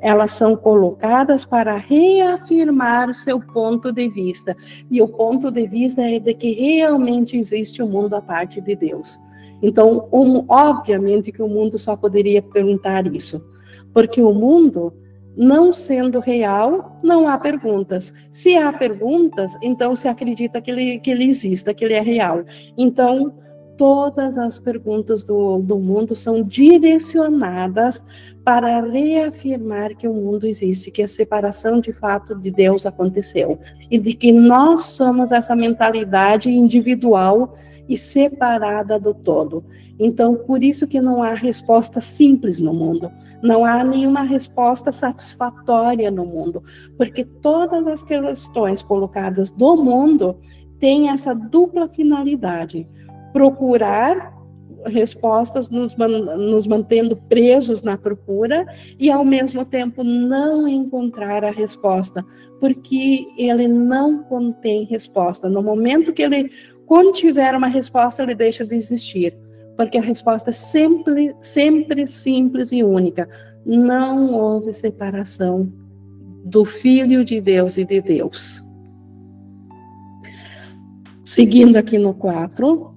[0.00, 4.56] elas são colocadas para reafirmar seu ponto de vista.
[4.90, 8.60] E o ponto de vista é de que realmente existe o um mundo à parte
[8.60, 9.18] de Deus.
[9.62, 13.44] Então, um, obviamente que o mundo só poderia perguntar isso,
[13.92, 14.92] porque o mundo,
[15.36, 18.12] não sendo real, não há perguntas.
[18.30, 22.44] Se há perguntas, então se acredita que ele, que ele exista, que ele é real.
[22.76, 23.34] Então,
[23.78, 28.02] todas as perguntas do, do mundo são direcionadas
[28.44, 33.58] para reafirmar que o mundo existe, que a separação de fato de Deus aconteceu
[33.90, 37.54] e de que nós somos essa mentalidade individual
[37.88, 39.64] e separada do todo.
[39.98, 43.10] Então, por isso que não há resposta simples no mundo,
[43.42, 46.62] não há nenhuma resposta satisfatória no mundo,
[46.96, 50.36] porque todas as questões colocadas do mundo
[50.78, 52.88] têm essa dupla finalidade:
[53.32, 54.38] procurar
[54.86, 58.66] respostas, nos, nos mantendo presos na procura
[58.98, 62.24] e, ao mesmo tempo, não encontrar a resposta,
[62.60, 65.48] porque ele não contém resposta.
[65.48, 66.50] No momento que ele
[66.88, 69.36] quando tiver uma resposta, ele deixa de existir,
[69.76, 73.28] porque a resposta é sempre, sempre simples e única.
[73.66, 75.70] Não houve separação
[76.46, 78.62] do Filho de Deus e de Deus.
[81.26, 82.94] Seguindo aqui no 4,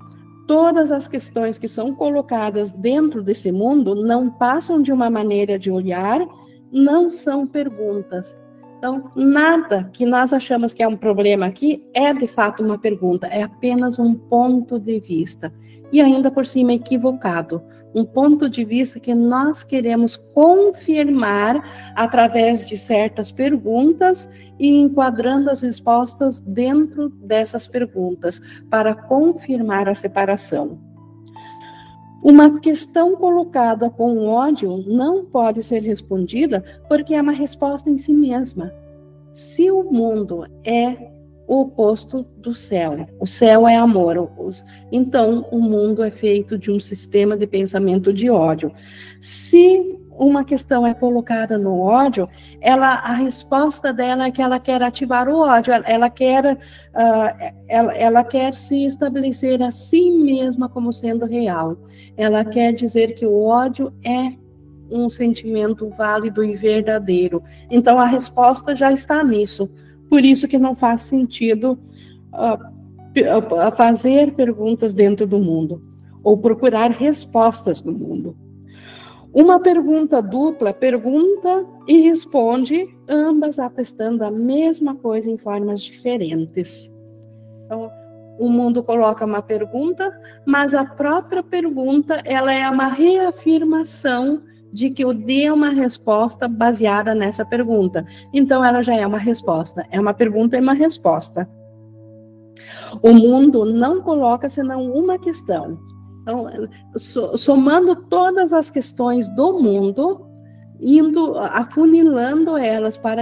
[0.48, 5.70] todas as questões que são colocadas dentro desse mundo não passam de uma maneira de
[5.70, 6.26] olhar,
[6.72, 8.38] não são perguntas,
[8.82, 13.28] então, nada que nós achamos que é um problema aqui é de fato uma pergunta,
[13.28, 15.54] é apenas um ponto de vista.
[15.92, 17.62] E ainda por cima equivocado.
[17.94, 25.62] Um ponto de vista que nós queremos confirmar através de certas perguntas e enquadrando as
[25.62, 30.91] respostas dentro dessas perguntas, para confirmar a separação.
[32.24, 38.14] Uma questão colocada com ódio não pode ser respondida porque é uma resposta em si
[38.14, 38.72] mesma.
[39.34, 41.12] Se o mundo é
[41.48, 44.30] o oposto do céu, o céu é amor,
[44.92, 48.72] então o mundo é feito de um sistema de pensamento de ódio.
[49.20, 52.30] Se uma questão é colocada no ódio,
[52.62, 57.54] ela, a resposta dela é que ela quer ativar o ódio, ela, ela quer, uh,
[57.68, 61.76] ela, ela quer se estabelecer a si mesma como sendo real.
[62.16, 64.34] Ela quer dizer que o ódio é
[64.92, 67.42] um sentimento válido e verdadeiro.
[67.72, 69.72] Então a resposta já está nisso.
[70.08, 71.80] Por isso que não faz sentido
[72.32, 75.82] uh, fazer perguntas dentro do mundo
[76.24, 78.51] ou procurar respostas no mundo.
[79.34, 86.92] Uma pergunta dupla pergunta e responde, ambas atestando a mesma coisa em formas diferentes.
[87.66, 87.90] Então,
[88.38, 90.12] o mundo coloca uma pergunta,
[90.46, 94.42] mas a própria pergunta ela é uma reafirmação
[94.74, 98.06] de que eu dê uma resposta baseada nessa pergunta.
[98.34, 99.86] Então, ela já é uma resposta.
[99.90, 101.48] É uma pergunta e uma resposta.
[103.02, 105.80] O mundo não coloca senão uma questão.
[106.22, 106.48] Então,
[107.36, 110.28] somando todas as questões do mundo,
[110.80, 113.22] indo afunilando elas para,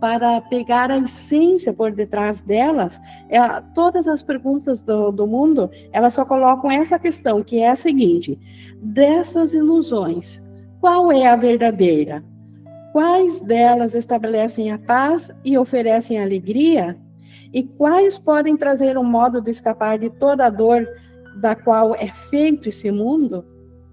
[0.00, 3.38] para pegar a essência por detrás delas, é,
[3.74, 8.38] todas as perguntas do, do mundo, elas só colocam essa questão, que é a seguinte:
[8.80, 10.40] dessas ilusões,
[10.80, 12.24] qual é a verdadeira?
[12.92, 16.96] Quais delas estabelecem a paz e oferecem alegria?
[17.52, 20.86] E quais podem trazer um modo de escapar de toda a dor
[21.36, 23.44] da qual é feito esse mundo,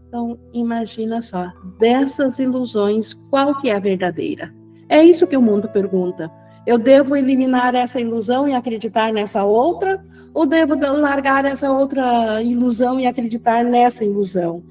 [0.07, 4.53] então imagina só, dessas ilusões, qual que é a verdadeira?
[4.89, 6.29] É isso que o mundo pergunta.
[6.67, 10.03] Eu devo eliminar essa ilusão e acreditar nessa outra?
[10.33, 14.63] Ou devo largar essa outra ilusão e acreditar nessa ilusão?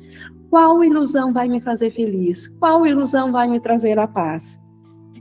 [0.51, 2.49] Qual ilusão vai me fazer feliz?
[2.59, 4.61] Qual ilusão vai me trazer a paz?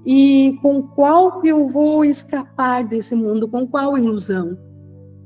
[0.06, 3.48] E com qual que eu vou escapar desse mundo?
[3.48, 4.58] Com qual ilusão?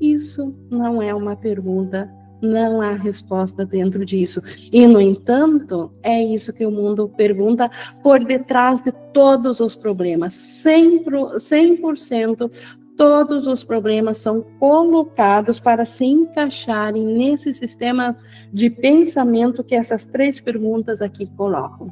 [0.04, 4.42] Isso não é uma pergunta, Não há resposta dentro disso.
[4.70, 7.72] E, no entanto, é isso que o mundo pergunta
[8.04, 10.34] por detrás de todos os problemas.
[10.34, 12.52] 100%, 100%
[12.98, 18.14] todos os problemas são colocados para se encaixarem nesse sistema
[18.52, 21.88] de pensamento que essas três perguntas aqui colocam.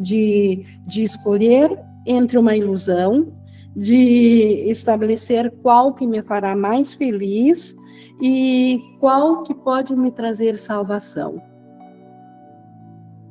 [0.00, 3.32] De, de escolher entre uma ilusão,
[3.76, 7.76] de estabelecer qual que me fará mais feliz
[8.22, 11.42] e qual que pode me trazer salvação.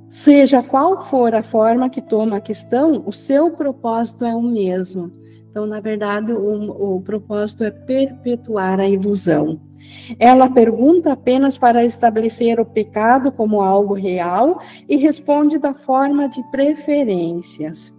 [0.07, 5.11] Seja qual for a forma que toma a questão, o seu propósito é o mesmo.
[5.49, 9.59] Então, na verdade, o, o propósito é perpetuar a ilusão.
[10.19, 16.43] Ela pergunta apenas para estabelecer o pecado como algo real e responde da forma de
[16.51, 17.94] preferências.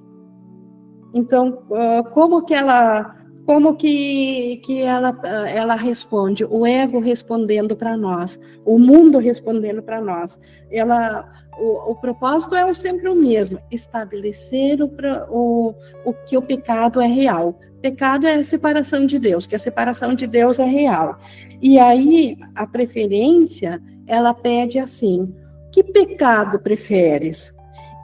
[1.16, 5.16] Então, ah, como que ela como que, que ela,
[5.48, 6.44] ela responde?
[6.44, 10.38] O ego respondendo para nós, o mundo respondendo para nós.
[10.68, 11.24] Ela,
[11.56, 14.90] o, o, propósito é sempre o mesmo: estabelecer o,
[15.30, 17.58] o, o que o pecado é real.
[17.80, 21.16] Pecado é a separação de Deus, que a separação de Deus é real.
[21.62, 25.32] E aí a preferência, ela pede assim:
[25.72, 27.55] que pecado preferes?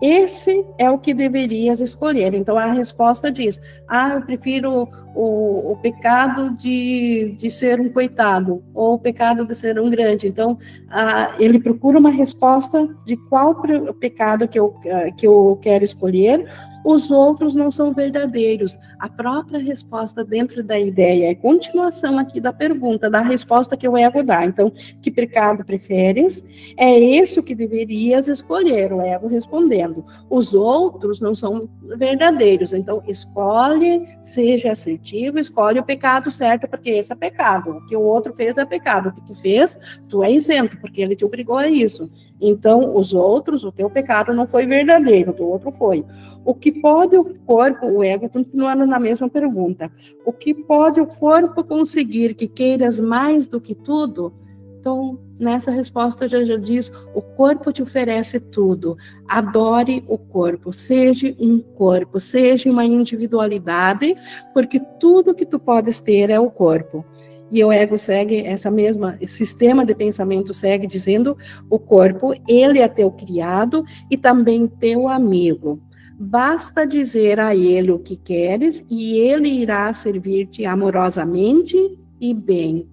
[0.03, 2.35] Esse é o que deverias escolher.
[2.35, 8.63] Então a resposta diz: ah, eu prefiro o, o pecado de, de ser um coitado,
[8.75, 10.27] ou o pecado de ser um grande.
[10.27, 10.59] Então
[10.91, 13.61] ah, ele procura uma resposta de qual
[14.01, 14.75] pecado que eu,
[15.17, 16.47] que eu quero escolher,
[16.85, 18.77] os outros não são verdadeiros.
[18.99, 23.97] A própria resposta dentro da ideia é continuação aqui da pergunta, da resposta que o
[23.97, 24.45] ego dá.
[24.45, 26.43] Então, que pecado preferes?
[26.77, 30.05] É esse o que deverias escolher, o ego respondendo.
[30.29, 32.73] Os outros não são verdadeiros.
[32.73, 34.73] Então, escolhe, seja
[35.03, 37.73] assertivo, escolhe o pecado certo, porque esse é pecado.
[37.73, 39.09] O que o outro fez é pecado.
[39.09, 39.79] O que tu fez,
[40.09, 42.11] tu é isento, porque ele te obrigou a isso.
[42.41, 46.05] Então, os outros, o teu pecado não foi verdadeiro, o outro foi.
[46.45, 49.91] O que pode o corpo, o ego, continuando na mesma pergunta,
[50.25, 54.33] o que pode o corpo conseguir que queiras mais do que tudo?
[54.79, 58.97] Então, nessa resposta já, já diz: o corpo te oferece tudo.
[59.29, 64.17] Adore o corpo, seja um corpo, seja uma individualidade,
[64.55, 67.05] porque tudo que tu podes ter é o corpo.
[67.51, 71.37] E o ego segue essa mesma sistema de pensamento segue dizendo
[71.69, 75.79] o corpo, ele é teu criado e também teu amigo.
[76.19, 81.77] Basta dizer a ele o que queres e ele irá servir-te amorosamente
[82.19, 82.89] e bem.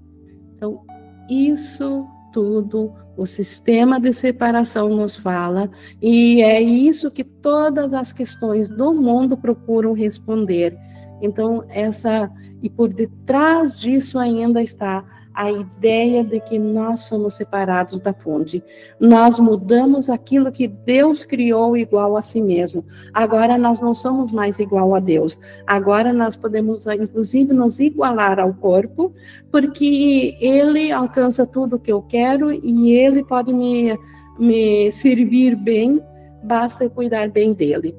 [0.55, 0.81] Então,
[1.29, 5.69] isso tudo o sistema de separação nos fala,
[6.01, 10.77] e é isso que todas as questões do mundo procuram responder.
[11.21, 15.03] Então, essa e por detrás disso ainda está
[15.33, 18.63] a ideia de que nós somos separados da fonte.
[18.99, 22.83] Nós mudamos aquilo que Deus criou igual a si mesmo.
[23.13, 25.39] Agora nós não somos mais igual a Deus.
[25.65, 29.13] Agora nós podemos, inclusive, nos igualar ao corpo,
[29.51, 33.97] porque Ele alcança tudo que eu quero e Ele pode me,
[34.37, 36.01] me servir bem,
[36.43, 37.95] basta eu cuidar bem dele.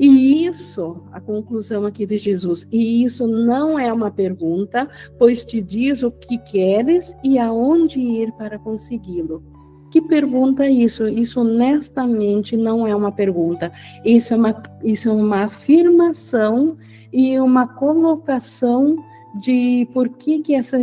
[0.00, 4.88] E isso, a conclusão aqui de Jesus, e isso não é uma pergunta,
[5.18, 9.44] pois te diz o que queres e aonde ir para consegui-lo.
[9.90, 11.06] Que pergunta é isso?
[11.06, 13.70] Isso honestamente não é uma pergunta.
[14.02, 16.78] Isso é uma, isso é uma afirmação
[17.12, 18.96] e uma colocação
[19.42, 20.78] de por que, que essa,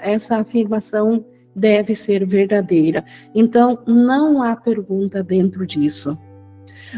[0.00, 1.22] essa afirmação
[1.54, 3.04] deve ser verdadeira.
[3.34, 6.16] Então, não há pergunta dentro disso.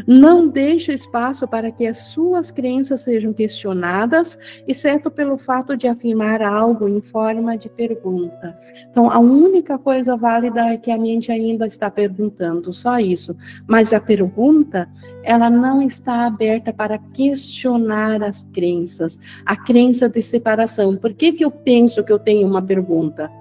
[0.07, 4.37] Não deixe espaço para que as suas crenças sejam questionadas,
[4.67, 8.57] exceto pelo fato de afirmar algo em forma de pergunta.
[8.89, 13.35] Então, a única coisa válida é que a mente ainda está perguntando, só isso.
[13.67, 14.89] Mas a pergunta,
[15.23, 20.95] ela não está aberta para questionar as crenças, a crença de separação.
[20.95, 23.31] Por que, que eu penso que eu tenho uma pergunta?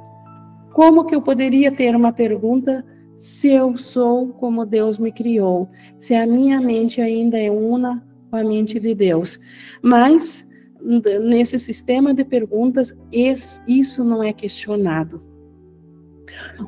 [0.72, 2.84] Como que eu poderia ter uma pergunta?
[3.20, 5.68] Se eu sou como Deus me criou,
[5.98, 9.38] se a minha mente ainda é una com a mente de Deus.
[9.82, 10.48] Mas
[11.22, 12.96] nesse sistema de perguntas,
[13.68, 15.22] isso não é questionado.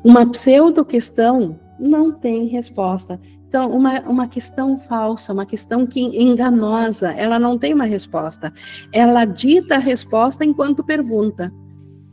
[0.03, 3.19] Uma pseudo-questão não tem resposta.
[3.47, 8.53] Então, uma, uma questão falsa, uma questão que enganosa, ela não tem uma resposta.
[8.91, 11.51] Ela dita a resposta enquanto pergunta.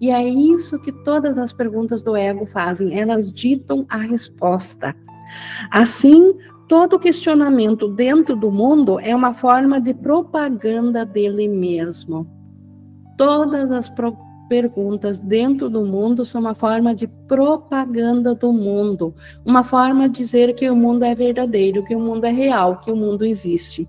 [0.01, 4.97] E é isso que todas as perguntas do ego fazem, elas ditam a resposta.
[5.71, 6.35] Assim,
[6.67, 12.27] todo questionamento dentro do mundo é uma forma de propaganda dele mesmo.
[13.19, 13.93] Todas as
[14.49, 20.55] perguntas dentro do mundo são uma forma de propaganda do mundo, uma forma de dizer
[20.55, 23.87] que o mundo é verdadeiro, que o mundo é real, que o mundo existe.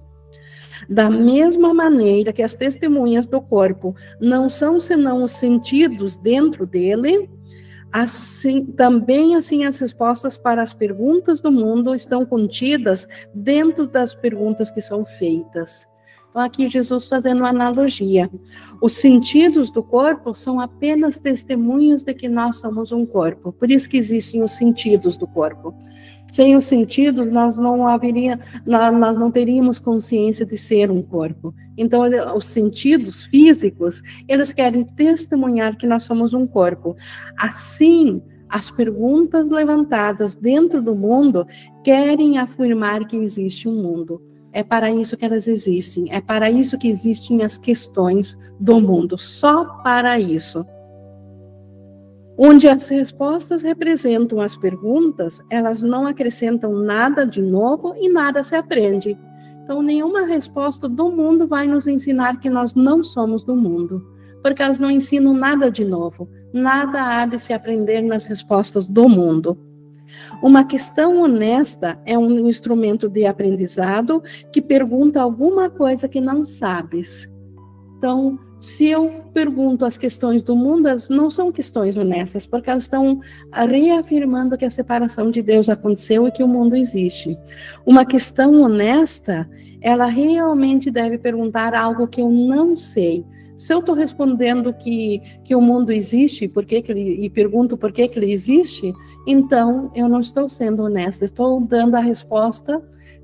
[0.89, 7.29] Da mesma maneira que as testemunhas do corpo não são senão os sentidos dentro dele,
[7.91, 14.71] assim também assim as respostas para as perguntas do mundo estão contidas dentro das perguntas
[14.71, 15.87] que são feitas.
[16.31, 18.29] Então, aqui Jesus fazendo uma analogia.
[18.81, 23.51] Os sentidos do corpo são apenas testemunhas de que nós somos um corpo.
[23.51, 25.75] Por isso que existem os sentidos do corpo.
[26.31, 31.53] Sem os sentidos, nós não haveria, nós não teríamos consciência de ser um corpo.
[31.77, 32.03] Então,
[32.37, 36.95] os sentidos físicos, eles querem testemunhar que nós somos um corpo.
[37.37, 41.45] Assim, as perguntas levantadas dentro do mundo
[41.83, 44.21] querem afirmar que existe um mundo.
[44.53, 49.17] É para isso que elas existem, é para isso que existem as questões do mundo,
[49.17, 50.65] só para isso.
[52.37, 58.55] Onde as respostas representam as perguntas, elas não acrescentam nada de novo e nada se
[58.55, 59.17] aprende.
[59.63, 64.05] Então, nenhuma resposta do mundo vai nos ensinar que nós não somos do mundo,
[64.41, 69.07] porque elas não ensinam nada de novo, nada há de se aprender nas respostas do
[69.07, 69.57] mundo.
[70.41, 74.21] Uma questão honesta é um instrumento de aprendizado
[74.51, 77.29] que pergunta alguma coisa que não sabes.
[77.97, 82.83] Então, se eu pergunto as questões do mundo, elas não são questões honestas, porque elas
[82.83, 83.19] estão
[83.51, 87.35] reafirmando que a separação de Deus aconteceu e que o mundo existe.
[87.83, 89.49] Uma questão honesta,
[89.81, 93.25] ela realmente deve perguntar algo que eu não sei,
[93.57, 97.77] se eu estou respondendo que, que o mundo existe por que que ele, e pergunto
[97.77, 98.91] por que, que ele existe,
[99.27, 102.81] então eu não estou sendo honesta, estou dando a resposta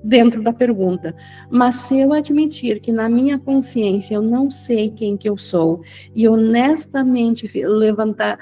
[0.07, 1.13] dentro da pergunta.
[1.51, 5.81] Mas se eu admitir que na minha consciência eu não sei quem que eu sou
[6.15, 8.39] e honestamente levantar,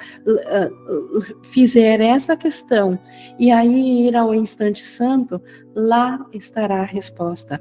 [1.43, 2.99] fizer essa questão
[3.39, 5.41] e aí ir ao instante santo,
[5.75, 7.59] lá estará a resposta.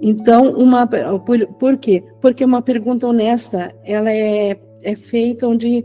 [0.00, 2.04] Então, uma, por, por quê?
[2.22, 5.84] Porque uma pergunta honesta, ela é, é feita onde,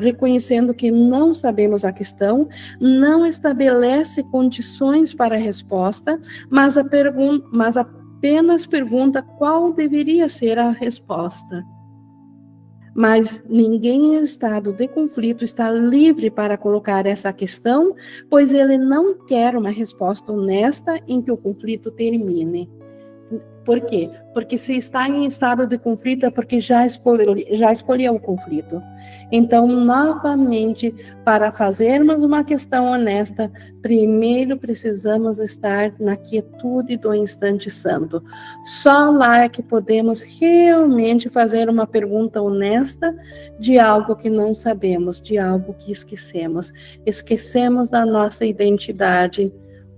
[0.00, 2.48] reconhecendo que não sabemos a questão,
[2.80, 6.20] não estabelece condições para a resposta,
[6.50, 11.64] mas, a pergun mas apenas pergunta qual deveria ser a resposta.
[12.94, 17.94] Mas ninguém em estado de conflito está livre para colocar essa questão,
[18.28, 22.68] pois ele não quer uma resposta honesta em que o conflito termine.
[23.64, 24.10] Por quê?
[24.34, 28.82] Porque se está em estado de conflito é porque já escolheu, já escolheu o conflito.
[29.30, 30.94] Então, novamente,
[31.24, 33.50] para fazermos uma questão honesta,
[33.80, 38.22] primeiro precisamos estar na quietude do instante santo.
[38.64, 43.14] Só lá é que podemos realmente fazer uma pergunta honesta
[43.58, 46.72] de algo que não sabemos, de algo que esquecemos.
[47.06, 49.52] Esquecemos da nossa identidade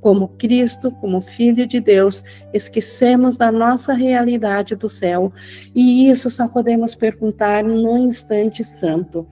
[0.05, 5.33] como Cristo, como Filho de Deus, esquecemos da nossa realidade do céu.
[5.75, 9.27] E isso só podemos perguntar no instante santo,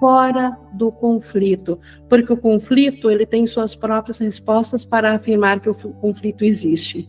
[0.00, 5.74] fora do conflito, porque o conflito ele tem suas próprias respostas para afirmar que o
[5.74, 7.06] conflito existe.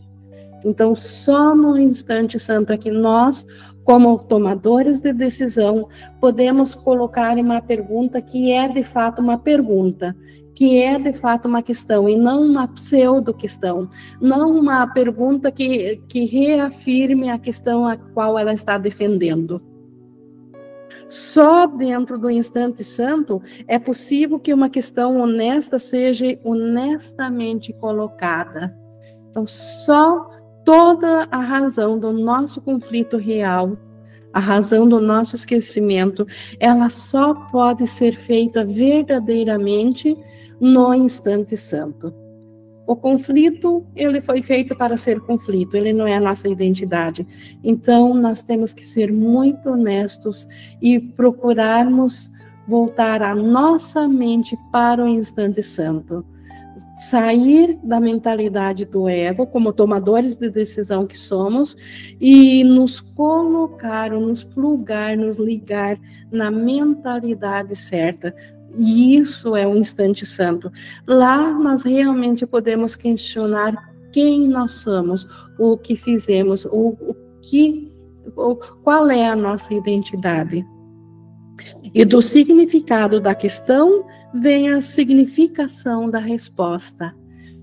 [0.62, 3.46] Então, só no instante santo é que nós,
[3.82, 5.88] como tomadores de decisão,
[6.20, 10.14] podemos colocar uma pergunta que é de fato uma pergunta
[10.56, 16.24] que é de fato uma questão e não uma pseudo-questão, não uma pergunta que, que
[16.24, 19.60] reafirme a questão a qual ela está defendendo.
[21.08, 28.74] Só dentro do instante santo é possível que uma questão honesta seja honestamente colocada.
[29.30, 30.30] Então, só
[30.64, 33.76] toda a razão do nosso conflito real
[34.36, 36.26] a razão do nosso esquecimento,
[36.60, 40.14] ela só pode ser feita verdadeiramente
[40.60, 42.12] no instante santo.
[42.86, 47.26] O conflito, ele foi feito para ser conflito, ele não é a nossa identidade.
[47.64, 50.46] Então, nós temos que ser muito honestos
[50.80, 52.30] e procurarmos
[52.68, 56.24] voltar a nossa mente para o instante santo
[56.94, 61.76] sair da mentalidade do ego, como tomadores de decisão que somos,
[62.20, 65.98] e nos colocar, nos plugar, nos ligar
[66.30, 68.34] na mentalidade certa.
[68.76, 70.70] E isso é o instante santo.
[71.06, 73.74] Lá nós realmente podemos questionar
[74.12, 75.26] quem nós somos,
[75.58, 77.92] o que fizemos, o, o que,
[78.36, 80.64] o, qual é a nossa identidade.
[81.94, 84.04] E do significado da questão
[84.34, 87.14] vem a significação da resposta.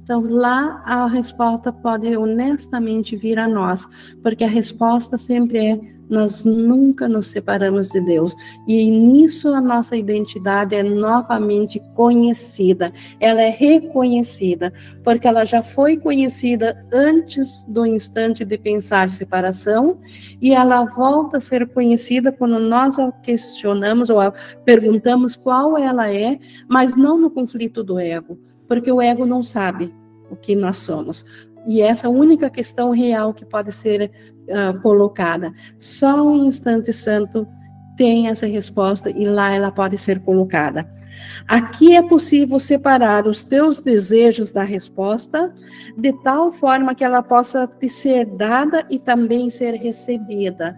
[0.04, 3.88] Então, lá a resposta pode honestamente vir a nós,
[4.22, 8.36] porque a resposta sempre é nós nunca nos separamos de Deus.
[8.68, 14.74] E nisso a nossa identidade é novamente conhecida, ela é reconhecida,
[15.04, 19.98] porque ela já foi conhecida antes do instante de pensar separação,
[20.42, 24.32] e ela volta a ser conhecida quando nós a questionamos ou a
[24.66, 26.40] perguntamos qual ela é,
[26.70, 28.38] mas não no conflito do ego,
[28.68, 29.94] porque o ego não sabe
[30.30, 31.26] o que nós somos.
[31.68, 34.12] E essa é única questão real que pode ser
[34.50, 35.54] uh, colocada.
[35.80, 37.48] Só um instante santo
[37.96, 40.88] tem essa resposta e lá ela pode ser colocada.
[41.48, 45.54] Aqui é possível separar os teus desejos da resposta
[45.98, 50.76] de tal forma que ela possa te ser dada e também ser recebida.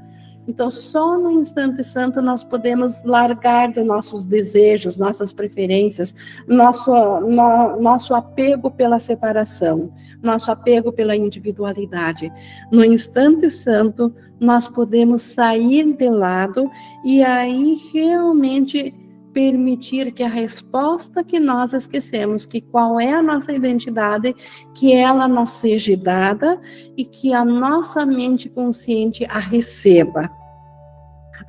[0.47, 6.13] Então, só no instante santo nós podemos largar de nossos desejos, nossas preferências,
[6.47, 9.91] nosso, no, nosso apego pela separação,
[10.21, 12.31] nosso apego pela individualidade.
[12.71, 16.69] No instante santo, nós podemos sair de lado
[17.03, 19.04] e aí realmente
[19.35, 24.33] permitir que a resposta que nós esquecemos, que qual é a nossa identidade,
[24.73, 26.57] que ela nos seja dada
[26.95, 30.31] e que a nossa mente consciente a receba.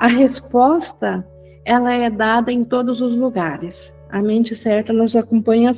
[0.00, 1.24] A resposta,
[1.64, 3.94] ela é dada em todos os lugares.
[4.10, 5.70] A mente certa nos acompanha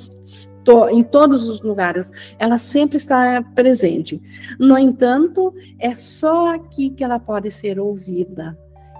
[0.90, 4.20] em todos os lugares, ela sempre está presente.
[4.58, 8.56] No entanto, é só aqui que ela pode ser ouvida.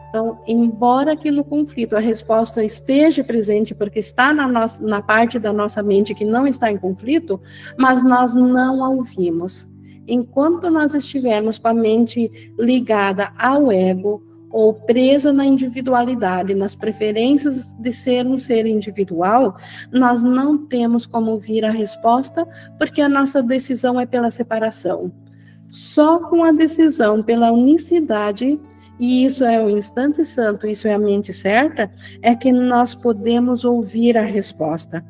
[0.09, 5.39] Então, embora que no conflito a resposta esteja presente, porque está na, nossa, na parte
[5.39, 7.41] da nossa mente que não está em conflito,
[7.79, 9.69] mas nós não a ouvimos.
[10.07, 17.75] Enquanto nós estivermos com a mente ligada ao ego ou presa na individualidade, nas preferências
[17.75, 19.59] de ser um ser individual,
[19.93, 22.49] nós não temos como ouvir a resposta,
[22.79, 25.13] porque a nossa decisão é pela separação.
[25.69, 28.59] Só com a decisão pela unicidade
[28.99, 31.91] e isso é o instante santo, isso é a mente certa,
[32.21, 35.05] é que nós podemos ouvir a resposta.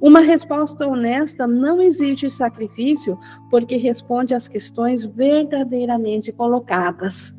[0.00, 3.18] Uma resposta honesta não exige sacrifício,
[3.50, 7.34] porque responde às questões verdadeiramente colocadas.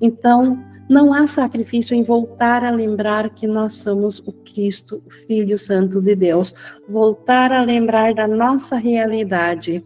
[0.00, 5.56] Então, não há sacrifício em voltar a lembrar que nós somos o Cristo, o Filho
[5.56, 6.52] Santo de Deus,
[6.88, 9.84] voltar a lembrar da nossa realidade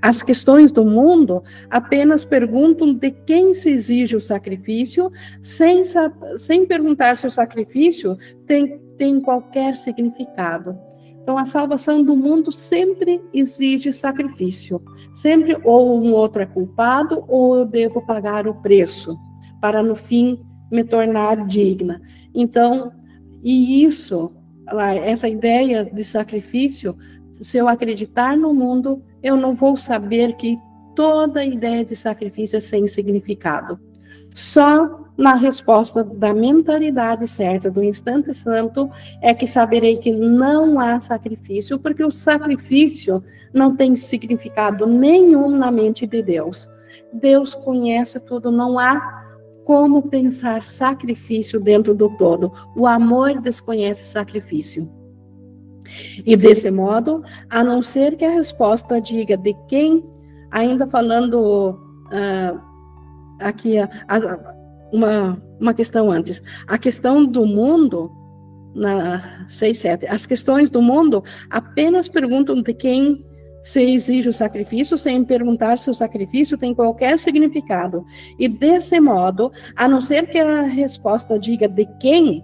[0.00, 5.10] as questões do mundo apenas perguntam de quem se exige o sacrifício,
[5.40, 5.82] sem,
[6.36, 10.76] sem perguntar se o sacrifício tem, tem qualquer significado.
[11.22, 14.82] Então, a salvação do mundo sempre exige sacrifício.
[15.14, 19.16] Sempre ou um outro é culpado ou eu devo pagar o preço
[19.60, 20.40] para no fim
[20.72, 22.02] me tornar digna.
[22.34, 22.90] Então,
[23.44, 24.32] e isso,
[25.04, 26.96] essa ideia de sacrifício,
[27.40, 30.58] se eu acreditar no mundo, eu não vou saber que
[30.94, 33.78] toda ideia de sacrifício é sem significado.
[34.34, 40.98] Só na resposta da mentalidade certa, do instante santo, é que saberei que não há
[41.00, 46.68] sacrifício, porque o sacrifício não tem significado nenhum na mente de Deus.
[47.12, 49.22] Deus conhece tudo, não há
[49.64, 52.52] como pensar sacrifício dentro do todo.
[52.74, 54.90] O amor desconhece sacrifício.
[56.24, 60.04] E desse modo, a não ser que a resposta diga de quem,
[60.50, 61.70] ainda falando
[62.06, 62.60] uh,
[63.40, 64.54] aqui a, a,
[64.92, 68.10] uma, uma questão antes, a questão do mundo,
[68.74, 73.24] na 6, 7, as questões do mundo apenas perguntam de quem
[73.62, 78.04] se exige o sacrifício, sem perguntar se o sacrifício tem qualquer significado.
[78.38, 82.42] E desse modo, a não ser que a resposta diga de quem,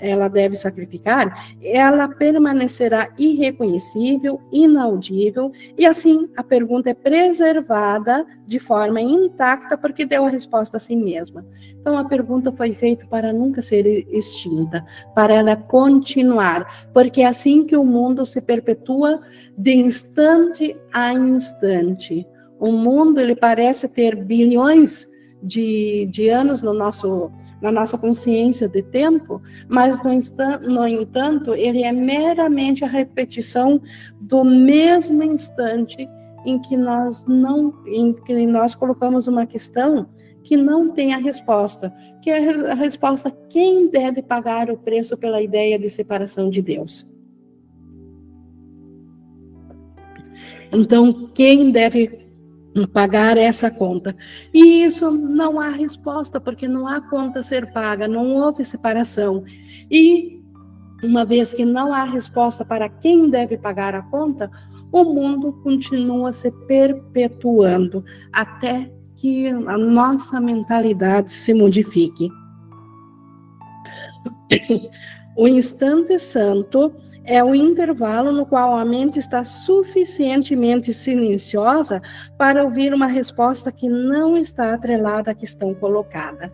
[0.00, 9.00] ela deve sacrificar, ela permanecerá irreconhecível, inaudível, e assim a pergunta é preservada de forma
[9.00, 11.44] intacta, porque deu a resposta a si mesma.
[11.80, 14.84] Então a pergunta foi feita para nunca ser extinta,
[15.14, 19.20] para ela continuar, porque é assim que o mundo se perpetua
[19.56, 22.26] de instante a instante.
[22.58, 25.08] O mundo ele parece ter bilhões
[25.42, 27.30] de, de anos no nosso
[27.60, 33.80] na nossa consciência de tempo, mas no, instant, no entanto, ele é meramente a repetição
[34.20, 36.08] do mesmo instante
[36.46, 40.08] em que nós não, em que nós colocamos uma questão
[40.42, 41.92] que não tem a resposta,
[42.22, 47.06] que é a resposta quem deve pagar o preço pela ideia de separação de Deus.
[50.72, 52.19] Então, quem deve
[52.92, 54.16] pagar essa conta.
[54.52, 59.44] E isso não há resposta, porque não há conta a ser paga, não houve separação.
[59.90, 60.40] E
[61.02, 64.50] uma vez que não há resposta para quem deve pagar a conta,
[64.92, 72.30] o mundo continua se perpetuando até que a nossa mentalidade se modifique.
[75.36, 76.92] O instante santo
[77.24, 82.00] é o intervalo no qual a mente está suficientemente silenciosa
[82.38, 86.50] para ouvir uma resposta que não está atrelada à questão colocada.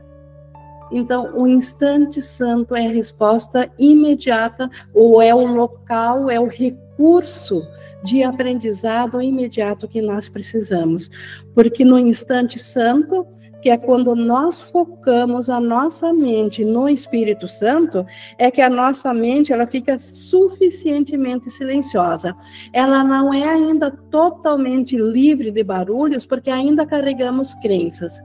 [0.91, 7.67] Então, o instante santo é a resposta imediata, ou é o local, é o recurso
[8.05, 11.11] de aprendizado imediato que nós precisamos.
[11.55, 13.27] Porque no instante santo,
[13.61, 18.07] que é quando nós focamos a nossa mente no Espírito Santo,
[18.39, 22.35] é que a nossa mente ela fica suficientemente silenciosa.
[22.73, 28.21] Ela não é ainda totalmente livre de barulhos, porque ainda carregamos crenças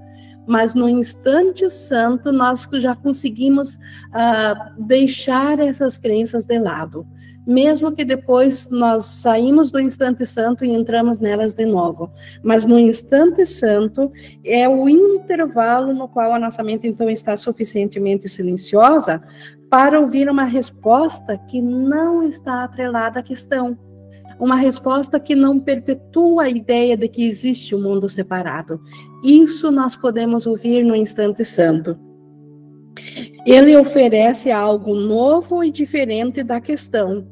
[0.47, 7.05] mas no instante santo nós já conseguimos uh, deixar essas crenças de lado,
[7.45, 12.11] mesmo que depois nós saímos do instante santo e entramos nelas de novo.
[12.43, 14.11] Mas no instante santo
[14.45, 19.21] é o intervalo no qual a nossa mente então está suficientemente silenciosa
[19.69, 23.77] para ouvir uma resposta que não está atrelada à questão
[24.41, 28.81] uma resposta que não perpetua a ideia de que existe um mundo separado.
[29.23, 31.95] Isso nós podemos ouvir no instante santo.
[33.45, 37.27] Ele oferece algo novo e diferente da questão.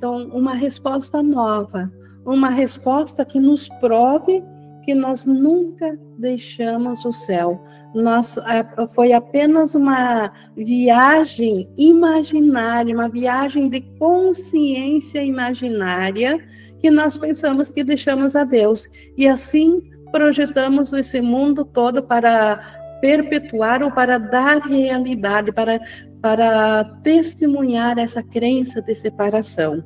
[0.00, 1.92] Então, uma resposta nova,
[2.24, 4.42] uma resposta que nos prove
[4.82, 7.62] que nós nunca deixamos o céu.
[7.94, 16.38] Nós, é, foi apenas uma viagem imaginária, uma viagem de consciência imaginária
[16.78, 18.88] que nós pensamos que deixamos a Deus.
[19.18, 22.58] E assim projetamos esse mundo todo para
[23.02, 25.78] perpetuar ou para dar realidade, para,
[26.20, 29.82] para testemunhar essa crença de separação.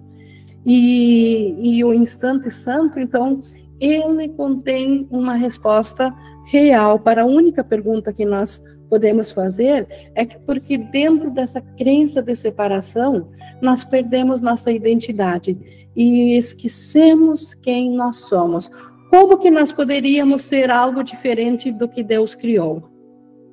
[0.66, 3.43] E, e o instante santo, então,
[3.78, 6.14] ele contém uma resposta
[6.47, 12.22] real para a única pergunta que nós podemos fazer é que porque dentro dessa crença
[12.22, 13.28] de separação
[13.61, 15.59] nós perdemos nossa identidade
[15.97, 18.70] e esquecemos quem nós somos.
[19.11, 22.93] Como que nós poderíamos ser algo diferente do que Deus criou?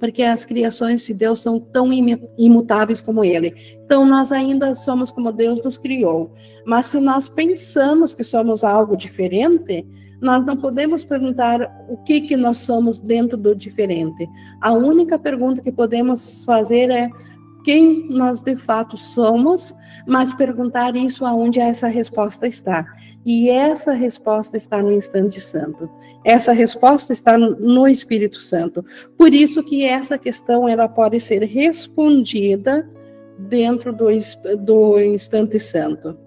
[0.02, 1.90] Porque as criações de Deus são tão
[2.38, 3.54] imutáveis como Ele.
[3.86, 6.34] Então nós ainda somos como Deus nos criou.
[6.66, 9.86] Mas se nós pensamos que somos algo diferente,
[10.20, 14.28] nós não podemos perguntar o que, que nós somos dentro do diferente.
[14.60, 17.08] A única pergunta que podemos fazer é
[17.64, 19.72] quem nós de fato somos,
[20.08, 22.86] mas perguntar isso aonde essa resposta está.
[23.24, 25.88] E essa resposta está no instante santo.
[26.24, 28.86] Essa resposta está no Espírito Santo.
[29.18, 32.88] Por isso que essa questão ela pode ser respondida
[33.40, 34.08] dentro do,
[34.60, 36.18] do instante santo.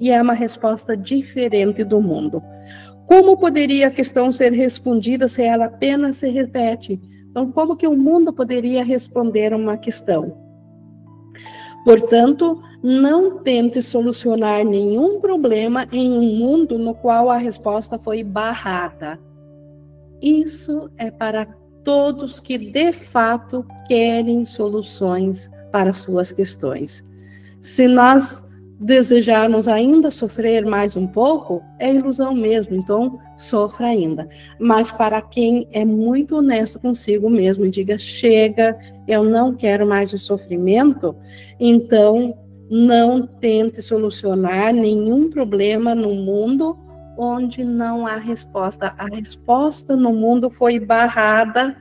[0.00, 2.42] E é uma resposta diferente do mundo.
[3.06, 6.98] Como poderia a questão ser respondida se ela apenas se repete?
[7.30, 10.49] Então, como que o mundo poderia responder uma questão?
[11.84, 19.18] Portanto, não tente solucionar nenhum problema em um mundo no qual a resposta foi barrada.
[20.20, 21.46] Isso é para
[21.82, 27.04] todos que de fato querem soluções para suas questões.
[27.62, 28.44] Se nós
[28.80, 34.26] desejarmos ainda sofrer mais um pouco, é ilusão mesmo, então sofra ainda.
[34.58, 40.14] Mas para quem é muito honesto consigo mesmo e diga: chega, eu não quero mais
[40.14, 41.14] o sofrimento,
[41.58, 42.34] então
[42.70, 46.78] não tente solucionar nenhum problema no mundo
[47.18, 48.94] onde não há resposta.
[48.96, 51.76] A resposta no mundo foi barrada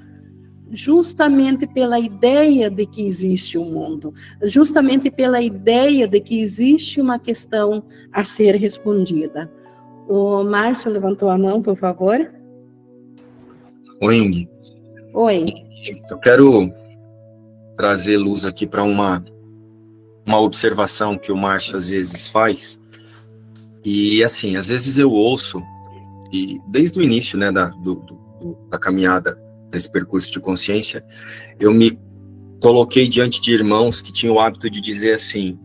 [0.71, 4.13] justamente pela ideia de que existe um mundo,
[4.43, 9.51] justamente pela ideia de que existe uma questão a ser respondida.
[10.07, 12.31] O Márcio levantou a mão, por favor.
[14.01, 14.49] Oi, Ing.
[15.13, 15.45] Oi.
[16.09, 16.71] Eu quero
[17.75, 19.23] trazer luz aqui para uma,
[20.25, 22.79] uma observação que o Márcio às vezes faz.
[23.83, 25.61] E assim, às vezes eu ouço,
[26.31, 31.03] e desde o início né, da, do, do, da caminhada desse percurso de consciência,
[31.59, 31.97] eu me
[32.61, 35.57] coloquei diante de irmãos que tinham o hábito de dizer assim: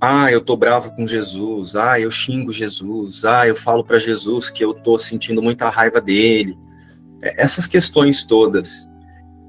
[0.00, 4.50] ah, eu tô bravo com Jesus, ah, eu xingo Jesus, ah, eu falo para Jesus
[4.50, 6.56] que eu tô sentindo muita raiva dele.
[7.22, 8.88] É, essas questões todas.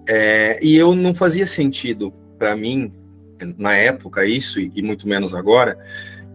[0.08, 2.94] É, e eu não fazia sentido para mim,
[3.58, 5.78] na época, isso, e muito menos agora,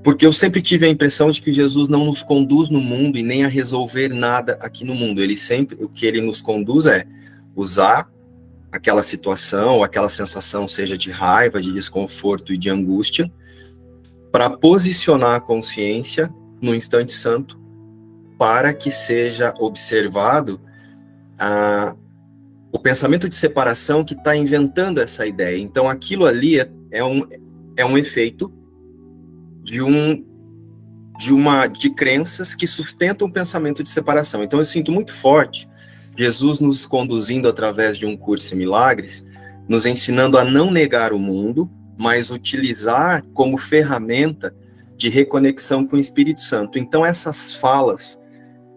[0.02, 3.22] porque eu sempre tive a impressão de que Jesus não nos conduz no mundo e
[3.22, 5.22] nem a resolver nada aqui no mundo.
[5.22, 7.06] Ele sempre, o que ele nos conduz é
[7.54, 8.10] usar
[8.72, 13.30] aquela situação, aquela sensação, seja de raiva, de desconforto e de angústia,
[14.32, 17.60] para posicionar a consciência no instante santo,
[18.38, 20.60] para que seja observado
[21.38, 21.94] a,
[22.72, 25.58] o pensamento de separação que está inventando essa ideia.
[25.58, 27.24] Então, aquilo ali é, é, um,
[27.76, 28.52] é um efeito
[29.62, 30.24] de um
[31.18, 34.42] de uma de crenças que sustentam o pensamento de separação.
[34.42, 35.68] Então, eu sinto muito forte
[36.16, 39.24] Jesus nos conduzindo através de um curso em milagres,
[39.68, 44.54] nos ensinando a não negar o mundo, mas utilizar como ferramenta
[44.96, 46.78] de reconexão com o Espírito Santo.
[46.78, 48.20] Então, essas falas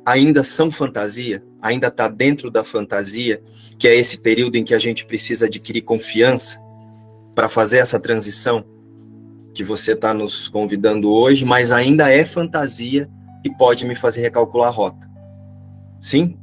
[0.06, 3.42] ainda são fantasia, ainda está dentro da fantasia,
[3.78, 6.60] que é esse período em que a gente precisa adquirir confiança
[7.34, 8.64] para fazer essa transição
[9.56, 13.10] que você está nos convidando hoje, mas ainda é fantasia
[13.44, 15.10] e pode me fazer recalcular a rota.
[16.00, 16.38] Sim?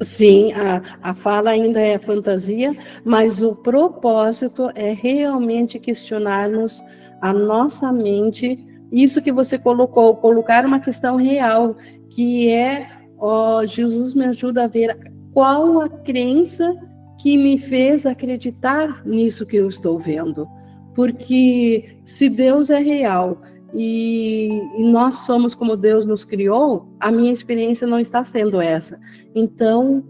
[0.00, 6.82] Sim, a, a fala ainda é fantasia, mas o propósito é realmente questionarmos
[7.20, 11.76] a nossa mente, isso que você colocou, colocar uma questão real,
[12.10, 12.88] que é,
[13.18, 14.96] ó, Jesus me ajuda a ver
[15.32, 16.72] qual a crença
[17.20, 20.46] que me fez acreditar nisso que eu estou vendo.
[20.94, 23.40] Porque se Deus é real
[23.74, 28.98] e, nós somos como Deus nos criou, a minha experiência não está sendo essa.
[29.34, 30.04] Então,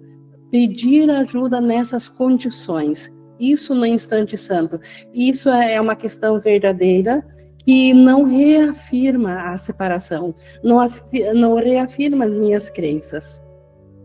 [0.51, 3.11] pedir ajuda nessas condições,
[3.41, 4.79] isso no instante santo,
[5.13, 7.27] isso é uma questão verdadeira
[7.65, 10.79] que não reafirma a separação, não,
[11.35, 13.41] não reafirma as minhas crenças.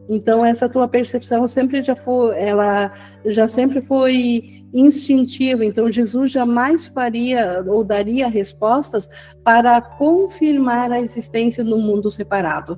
[0.10, 2.92] Então essa tua percepção sempre já foi, ela
[3.26, 5.64] já sempre foi instintiva.
[5.64, 9.08] Então Jesus jamais faria ou daria respostas
[9.44, 12.76] para confirmar a existência do mundo separado.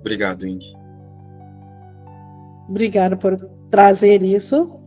[0.00, 0.74] Obrigado, Indy.
[2.68, 3.36] Obrigada por
[3.70, 4.80] trazer isso.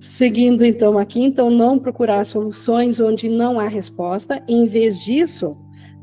[0.00, 5.56] Seguindo então aqui, então não procurar soluções onde não há resposta, em vez disso,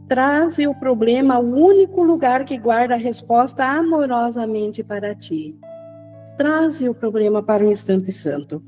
[0.08, 5.56] traze o problema ao único lugar que guarda a resposta amorosamente para ti.
[6.38, 8.62] Traze o problema para o instante santo.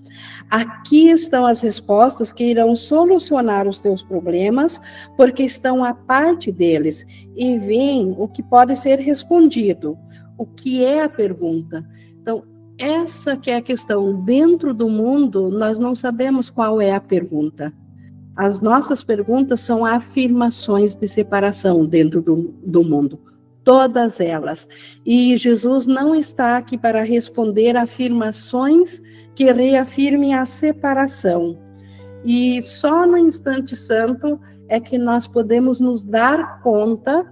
[0.49, 4.79] Aqui estão as respostas que irão solucionar os teus problemas,
[5.17, 9.97] porque estão à parte deles, e vem o que pode ser respondido.
[10.37, 11.85] O que é a pergunta?
[12.21, 12.43] Então,
[12.77, 14.23] essa que é a questão.
[14.23, 17.73] Dentro do mundo, nós não sabemos qual é a pergunta.
[18.37, 23.19] As nossas perguntas são afirmações de separação dentro do, do mundo,
[23.63, 24.67] todas elas.
[25.03, 29.01] E Jesus não está aqui para responder afirmações
[29.33, 31.57] que reafirmem a separação.
[32.23, 37.25] E só no instante santo é que nós podemos nos dar conta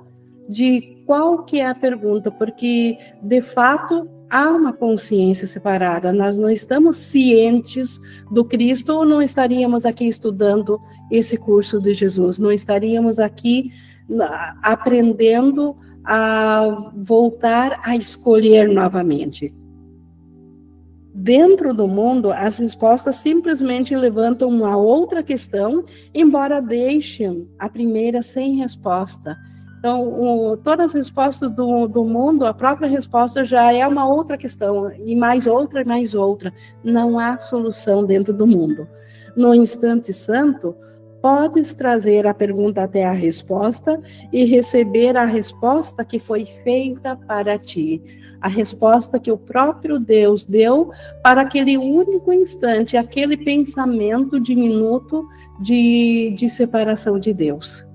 [0.50, 6.50] de qual que é a pergunta, porque de fato há uma consciência separada, nós não
[6.50, 8.00] estamos cientes
[8.32, 10.80] do Cristo ou não estaríamos aqui estudando
[11.12, 13.72] esse curso de Jesus, não estaríamos aqui
[14.62, 19.54] aprendendo a voltar a escolher novamente.
[21.18, 28.58] Dentro do mundo, as respostas simplesmente levantam uma outra questão, embora deixem a primeira sem
[28.58, 29.36] resposta.
[29.86, 34.36] Então, o, todas as respostas do, do mundo, a própria resposta já é uma outra
[34.36, 36.52] questão, e mais outra, e mais outra.
[36.84, 38.88] Não há solução dentro do mundo.
[39.38, 40.76] No instante santo,
[41.22, 44.02] podes trazer a pergunta até a resposta
[44.34, 48.02] e receber a resposta que foi feita para ti.
[48.42, 50.90] A resposta que o próprio Deus deu
[51.22, 55.28] para aquele único instante, aquele pensamento diminuto
[55.60, 57.86] de, de separação de Deus.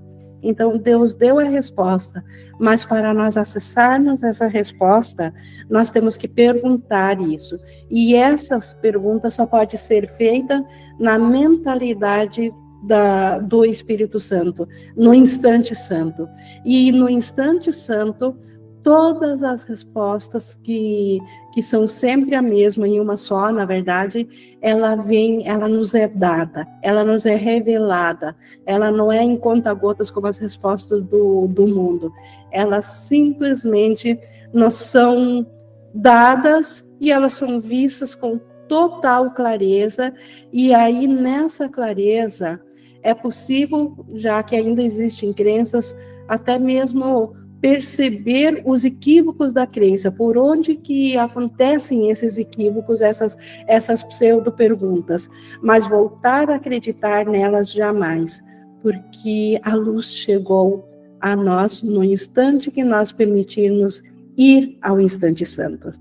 [0.41, 2.23] Então, Deus deu a resposta,
[2.59, 5.33] mas para nós acessarmos essa resposta,
[5.69, 7.59] nós temos que perguntar isso.
[7.89, 10.65] E essas perguntas só pode ser feita
[10.99, 12.51] na mentalidade
[12.83, 16.27] da, do Espírito Santo, no instante santo.
[16.65, 18.35] E no instante santo,
[18.83, 21.19] todas as respostas que,
[21.53, 24.27] que são sempre a mesma em uma só, na verdade,
[24.61, 30.09] ela vem, ela nos é dada, ela nos é revelada, ela não é em conta-gotas
[30.09, 32.11] como as respostas do, do mundo,
[32.51, 34.19] elas simplesmente
[34.53, 35.45] nos são
[35.93, 40.13] dadas e elas são vistas com total clareza,
[40.51, 42.59] e aí nessa clareza
[43.03, 45.95] é possível, já que ainda existem crenças,
[46.27, 53.37] até mesmo perceber os equívocos da crença, por onde que acontecem esses equívocos, essas,
[53.67, 55.29] essas pseudo-perguntas,
[55.61, 58.43] mas voltar a acreditar nelas jamais,
[58.81, 60.89] porque a luz chegou
[61.19, 64.01] a nós no instante que nós permitirmos
[64.35, 65.93] ir ao instante santo.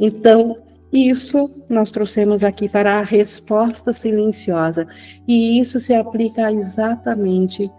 [0.00, 0.56] Então,
[0.90, 4.86] isso nós trouxemos aqui para a resposta silenciosa,
[5.28, 7.70] e isso se aplica exatamente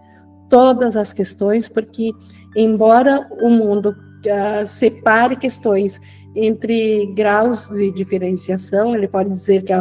[0.48, 2.12] todas as questões, porque
[2.56, 6.00] embora o mundo uh, separe questões
[6.34, 8.94] entre graus de diferenciação.
[8.94, 9.72] Ele pode dizer que,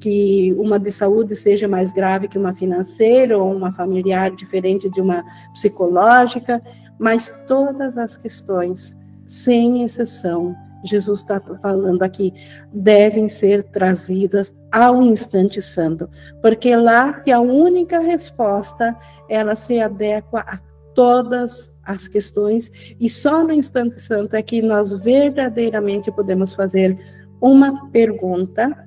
[0.00, 5.00] que uma de saúde seja mais grave que uma financeira, ou uma familiar diferente de
[5.00, 5.22] uma
[5.52, 6.62] psicológica,
[6.98, 8.96] mas todas as questões,
[9.26, 12.32] sem exceção, Jesus está falando aqui,
[12.72, 16.08] devem ser trazidas ao instante santo,
[16.42, 18.96] porque lá que a única resposta
[19.28, 20.58] ela se adequa a
[20.94, 26.98] todas as questões e só no instante santo é que nós verdadeiramente podemos fazer
[27.40, 28.86] uma pergunta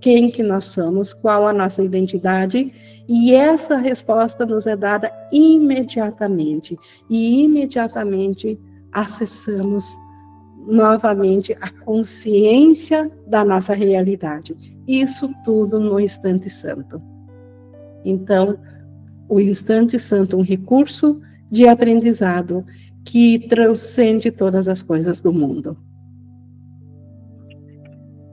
[0.00, 2.72] quem que nós somos, qual a nossa identidade,
[3.06, 6.78] e essa resposta nos é dada imediatamente.
[7.08, 8.58] E imediatamente
[8.90, 9.84] acessamos
[10.66, 14.56] novamente a consciência da nossa realidade.
[14.86, 17.00] Isso tudo no instante santo.
[18.04, 18.58] Então,
[19.28, 22.64] o instante santo, um recurso de aprendizado
[23.04, 25.76] que transcende todas as coisas do mundo.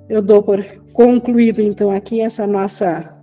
[0.10, 0.64] Eu dou por
[0.94, 3.18] concluído, então, aqui essa nossa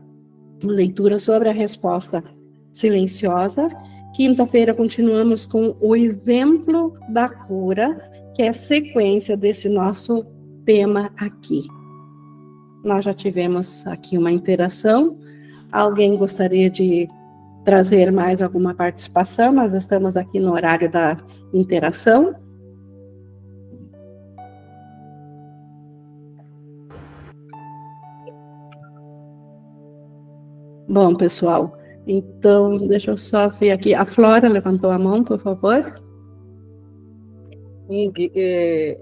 [0.63, 2.23] leitura sobre a resposta
[2.73, 3.69] silenciosa.
[4.15, 10.25] Quinta-feira continuamos com o exemplo da cura que é sequência desse nosso
[10.65, 11.67] tema aqui.
[12.85, 15.17] Nós já tivemos aqui uma interação.
[15.71, 17.09] Alguém gostaria de
[17.65, 19.53] trazer mais alguma participação?
[19.53, 21.17] Nós estamos aqui no horário da
[21.53, 22.35] interação.
[30.87, 31.77] Bom, pessoal,
[32.07, 33.95] então deixa eu só ver aqui.
[33.95, 36.04] A Flora levantou a mão, por favor.
[37.95, 38.99] Ing, é,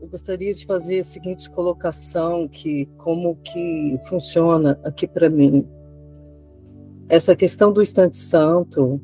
[0.00, 5.66] eu gostaria de fazer a seguinte colocação, que como que funciona aqui para mim.
[7.08, 9.00] Essa questão do instante santo,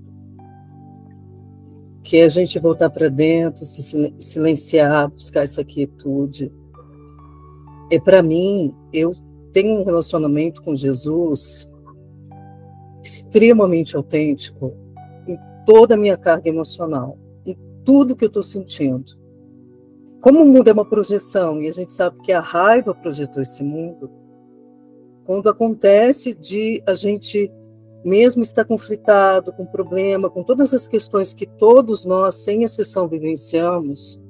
[2.02, 6.50] que é a gente voltar para dentro, se silenciar, buscar essa quietude.
[7.90, 9.12] É para mim, eu
[9.52, 11.70] tenho um relacionamento com Jesus
[13.02, 14.72] extremamente autêntico
[15.26, 17.18] em toda a minha carga emocional
[17.86, 19.16] tudo que eu estou sentindo.
[20.20, 23.62] Como o mundo é uma projeção, e a gente sabe que a raiva projetou esse
[23.62, 24.10] mundo,
[25.24, 27.50] quando acontece de a gente
[28.04, 34.22] mesmo estar conflitado, com problema, com todas as questões que todos nós, sem exceção, vivenciamos,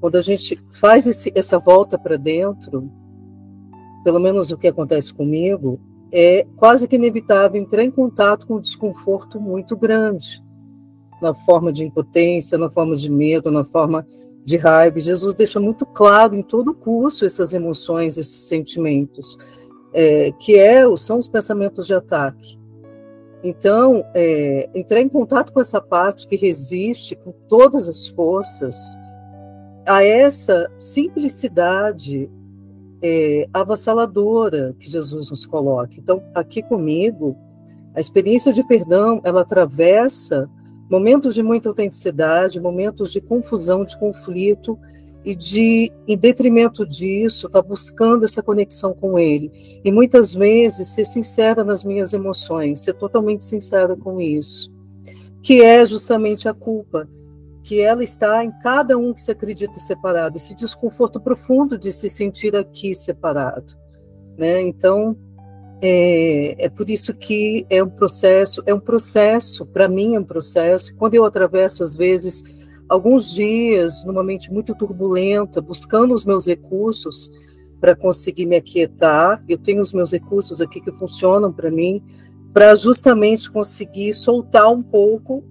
[0.00, 2.90] quando a gente faz esse, essa volta para dentro,
[4.02, 5.80] pelo menos o que acontece comigo,
[6.12, 10.45] é quase que inevitável entrar em contato com um desconforto muito grande
[11.20, 14.06] na forma de impotência, na forma de medo, na forma
[14.44, 15.00] de raiva.
[15.00, 19.36] Jesus deixa muito claro em todo o curso essas emoções, esses sentimentos,
[19.92, 22.58] é, que é, são os pensamentos de ataque.
[23.42, 28.76] Então, é, entrar em contato com essa parte que resiste com todas as forças
[29.86, 32.30] a essa simplicidade
[33.02, 35.94] é, avassaladora que Jesus nos coloca.
[35.96, 37.36] Então, aqui comigo,
[37.94, 40.50] a experiência de perdão, ela atravessa
[40.90, 44.78] momentos de muita autenticidade, momentos de confusão, de conflito,
[45.26, 49.50] e de, em detrimento disso, estar tá buscando essa conexão com ele.
[49.84, 54.72] E muitas vezes ser sincera nas minhas emoções, ser totalmente sincera com isso,
[55.42, 57.08] que é justamente a culpa,
[57.64, 62.08] que ela está em cada um que se acredita separado, esse desconforto profundo de se
[62.08, 63.76] sentir aqui separado.
[64.38, 64.62] Né?
[64.62, 65.16] Então,
[65.88, 70.24] é, é, por isso que é um processo, é um processo, para mim é um
[70.24, 70.92] processo.
[70.96, 72.42] Quando eu atravesso, às vezes,
[72.88, 77.30] alguns dias numa mente muito turbulenta, buscando os meus recursos
[77.80, 82.02] para conseguir me aquietar, eu tenho os meus recursos aqui que funcionam para mim,
[82.52, 85.44] para justamente conseguir soltar um pouco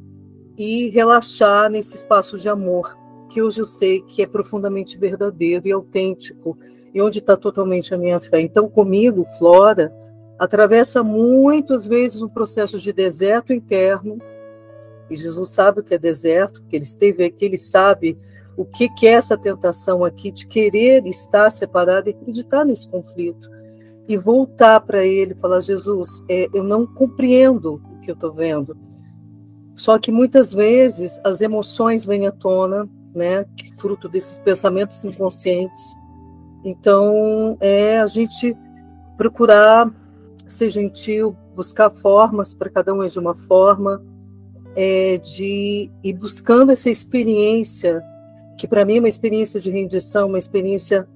[0.57, 2.97] e relaxar nesse espaço de amor,
[3.29, 6.57] que hoje eu sei que é profundamente verdadeiro e autêntico,
[6.93, 8.41] e onde está totalmente a minha fé.
[8.41, 9.93] Então, comigo, Flora,
[10.39, 14.19] atravessa muitas vezes um processo de deserto interno,
[15.09, 18.17] e Jesus sabe o que é deserto, porque ele esteve aqui, ele sabe
[18.57, 23.49] o que, é essa tentação aqui de querer estar separado e acreditar nesse conflito.
[24.07, 28.31] E voltar para ele e falar: Jesus, é, eu não compreendo o que eu estou
[28.31, 28.77] vendo.
[29.75, 33.45] Só que muitas vezes as emoções vêm à tona, né,
[33.77, 35.95] fruto desses pensamentos inconscientes.
[36.63, 38.55] Então, é a gente
[39.17, 39.91] procurar
[40.47, 44.03] ser gentil, buscar formas para cada um é de uma forma,
[44.75, 48.01] é, de ir buscando essa experiência,
[48.57, 51.07] que para mim é uma experiência de rendição, uma experiência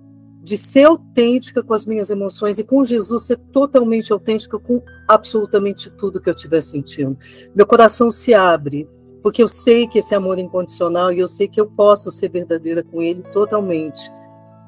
[0.41, 5.89] de ser autêntica com as minhas emoções e com Jesus ser totalmente autêntica com absolutamente
[5.91, 7.17] tudo que eu estiver sentindo.
[7.53, 8.87] Meu coração se abre
[9.21, 12.29] porque eu sei que esse amor é incondicional e eu sei que eu posso ser
[12.29, 14.09] verdadeira com ele totalmente.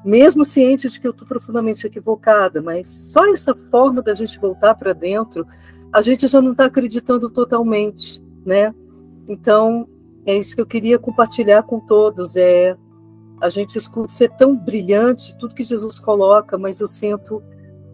[0.04, 4.74] Mesmo ciente de que eu estou profundamente equivocada, mas só essa forma da gente voltar
[4.74, 5.46] para dentro,
[5.92, 8.74] a gente já não está acreditando totalmente, né?
[9.28, 9.88] Então,
[10.26, 12.76] é isso que eu queria compartilhar com todos, é
[13.40, 17.42] a gente escuta ser tão brilhante, tudo que Jesus coloca, mas eu sinto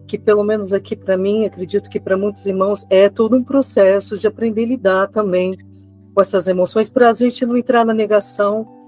[0.07, 4.17] que, pelo menos aqui para mim, acredito que para muitos irmãos, é todo um processo
[4.17, 5.57] de aprender a lidar também
[6.13, 8.78] com essas emoções, para a gente não entrar na negação,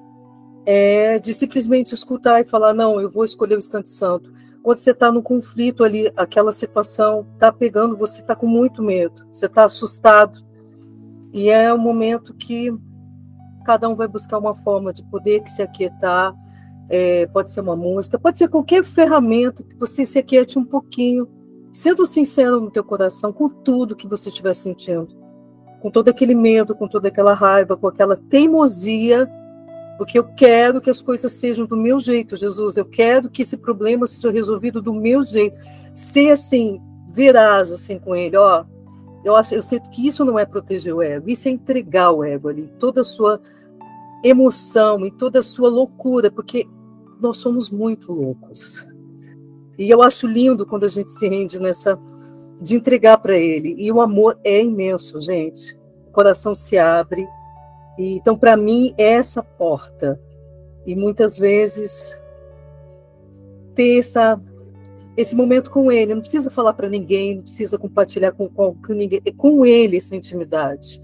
[0.66, 4.32] é, de simplesmente escutar e falar: não, eu vou escolher o instante santo.
[4.64, 9.26] Quando você está no conflito ali, aquela situação está pegando, você está com muito medo,
[9.32, 10.40] você está assustado.
[11.34, 12.72] E é um momento que
[13.66, 16.36] cada um vai buscar uma forma de poder se aquietar.
[16.90, 21.26] É, pode ser uma música, pode ser qualquer ferramenta que você se aquiete um pouquinho,
[21.72, 25.22] sendo sincero no teu coração com tudo que você estiver sentindo
[25.82, 29.28] com todo aquele medo, com toda aquela raiva, com aquela teimosia,
[30.02, 32.76] porque eu quero que as coisas sejam do meu jeito, Jesus.
[32.76, 35.56] Eu quero que esse problema seja resolvido do meu jeito.
[35.94, 36.82] Ser assim,
[37.12, 38.66] veraz assim com ele, ó.
[39.24, 42.24] Eu acho, eu sinto que isso não é proteger o ego, isso é entregar o
[42.24, 43.40] ego ali, toda a sua
[44.26, 46.68] emoção e toda a sua loucura, porque
[47.22, 48.84] nós somos muito loucos.
[49.78, 51.96] E eu acho lindo quando a gente se rende nessa
[52.60, 53.76] de entregar para ele.
[53.78, 55.78] E o amor é imenso, gente.
[56.08, 57.24] O coração se abre.
[58.02, 60.20] E, então, para mim, é essa porta.
[60.88, 62.20] E muitas vezes
[63.76, 64.42] ter essa,
[65.16, 68.94] esse momento com ele, não precisa falar para ninguém, não precisa compartilhar com, com, com
[68.94, 71.00] ninguém, é com ele essa intimidade,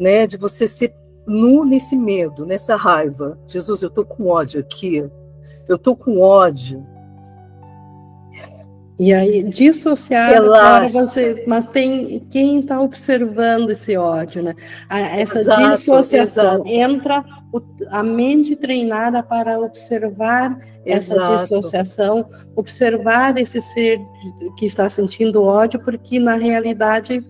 [0.00, 0.26] né?
[0.26, 0.92] De você ser
[1.24, 3.38] nu nesse medo, nessa raiva.
[3.46, 5.08] Jesus, eu tô com ódio aqui.
[5.68, 6.84] Eu tô com ódio
[8.98, 14.54] e aí, dissociado, para você, mas tem quem está observando esse ódio, né?
[14.88, 16.68] Essa exato, dissociação exato.
[16.68, 17.24] entra
[17.90, 21.42] a mente treinada para observar essa exato.
[21.42, 24.00] dissociação, observar esse ser
[24.56, 27.22] que está sentindo ódio, porque na realidade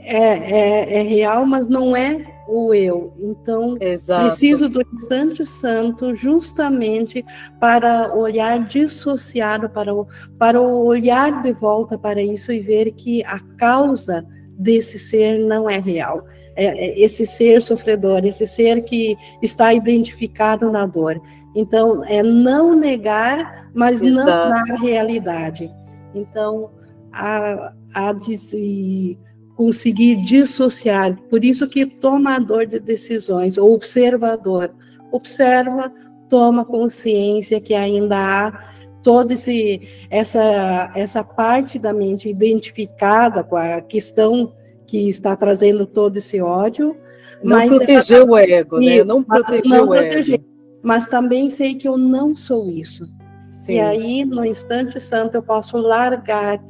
[0.00, 3.12] é, é, é real, mas não é o eu.
[3.18, 4.28] Então, Exato.
[4.28, 7.24] preciso do instante santo justamente
[7.60, 10.06] para olhar dissociado, para o,
[10.38, 14.26] para o olhar de volta para isso e ver que a causa
[14.58, 16.24] desse ser não é real.
[16.56, 21.20] É, é esse ser sofredor, esse ser que está identificado na dor.
[21.54, 24.26] Então, é não negar, mas Exato.
[24.26, 25.70] não na realidade.
[26.14, 26.70] Então,
[27.12, 29.18] a, a dizer
[29.54, 31.16] conseguir dissociar.
[31.30, 34.74] Por isso que tomador de decisões, ou observador,
[35.12, 35.92] observa,
[36.28, 43.80] toma consciência que ainda há toda esse, essa, essa parte da mente identificada com a
[43.80, 44.52] questão
[44.86, 46.96] que está trazendo todo esse ódio.
[47.42, 49.04] Não proteger o ego, né?
[49.04, 50.44] Não proteger o proteger, ego.
[50.82, 53.06] Mas também sei que eu não sou isso.
[53.50, 53.74] Sim.
[53.74, 56.60] E aí, no instante santo, eu posso largar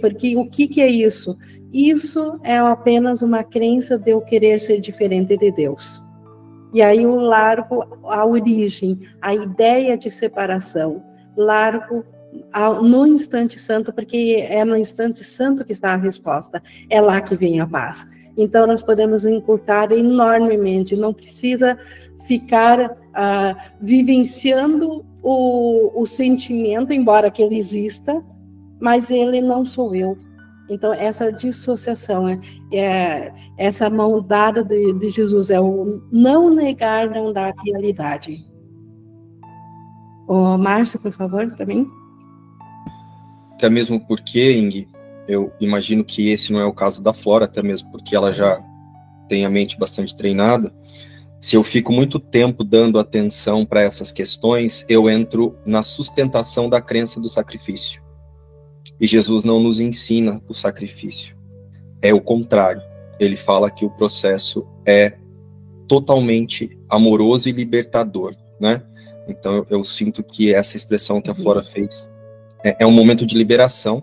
[0.00, 1.36] porque o que, que é isso?
[1.72, 6.02] Isso é apenas uma crença de eu querer ser diferente de Deus.
[6.72, 11.02] E aí eu largo a origem, a ideia de separação,
[11.36, 12.04] largo
[12.82, 17.34] no instante santo, porque é no instante santo que está a resposta, é lá que
[17.34, 18.06] vem a paz.
[18.36, 21.76] Então nós podemos encurtar enormemente, não precisa
[22.26, 28.24] ficar uh, vivenciando o, o sentimento, embora que ele exista,
[28.80, 30.16] mas ele não sou eu.
[30.68, 32.38] Então, essa dissociação, é,
[32.72, 38.46] é essa mão dada de, de, Jesus, é o não negar, não dar realidade.
[40.60, 41.88] Márcio, por favor, para mim.
[43.54, 44.88] Até mesmo porque, Ing,
[45.26, 48.62] eu imagino que esse não é o caso da Flora, até mesmo porque ela já
[49.28, 50.72] tem a mente bastante treinada.
[51.40, 56.80] Se eu fico muito tempo dando atenção para essas questões, eu entro na sustentação da
[56.80, 58.02] crença do sacrifício.
[58.98, 61.36] E Jesus não nos ensina o sacrifício.
[62.00, 62.82] É o contrário.
[63.18, 65.18] Ele fala que o processo é
[65.86, 68.82] totalmente amoroso e libertador, né?
[69.28, 72.10] Então eu, eu sinto que essa expressão que a Flora fez
[72.64, 74.02] é, é um momento de liberação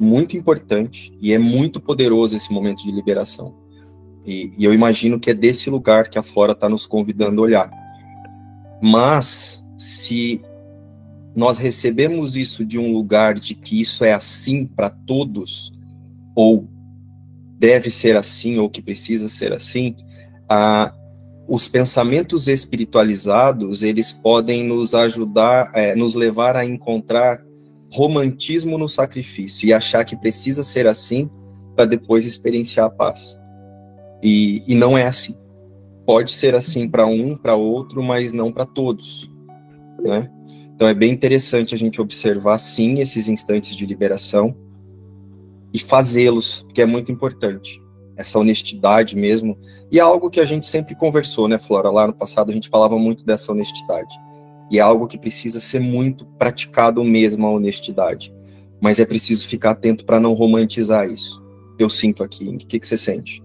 [0.00, 3.54] muito importante e é muito poderoso esse momento de liberação.
[4.24, 7.44] E, e eu imagino que é desse lugar que a Flora está nos convidando a
[7.44, 7.70] olhar.
[8.82, 10.42] Mas se
[11.36, 15.70] nós recebemos isso de um lugar de que isso é assim para todos,
[16.34, 16.66] ou
[17.58, 19.94] deve ser assim, ou que precisa ser assim,
[20.48, 20.94] ah,
[21.46, 27.44] os pensamentos espiritualizados, eles podem nos ajudar, é, nos levar a encontrar
[27.92, 31.30] romantismo no sacrifício e achar que precisa ser assim
[31.76, 33.38] para depois experienciar a paz.
[34.22, 35.36] E, e não é assim.
[36.06, 39.30] pode ser assim para um, para outro, mas não para todos,
[40.02, 40.30] né?
[40.76, 44.54] Então é bem interessante a gente observar sim esses instantes de liberação
[45.72, 47.82] e fazê-los, que é muito importante.
[48.14, 49.58] Essa honestidade mesmo.
[49.90, 51.90] E é algo que a gente sempre conversou, né, Flora?
[51.90, 54.14] Lá no passado a gente falava muito dessa honestidade.
[54.70, 58.34] E é algo que precisa ser muito praticado mesmo a honestidade.
[58.78, 61.42] Mas é preciso ficar atento para não romantizar isso.
[61.78, 62.46] Eu sinto aqui.
[62.48, 63.42] O que, que você sente?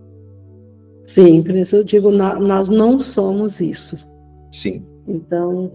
[1.07, 3.97] Sim, por isso eu digo, nós não somos isso.
[4.51, 4.85] Sim.
[5.07, 5.71] Então,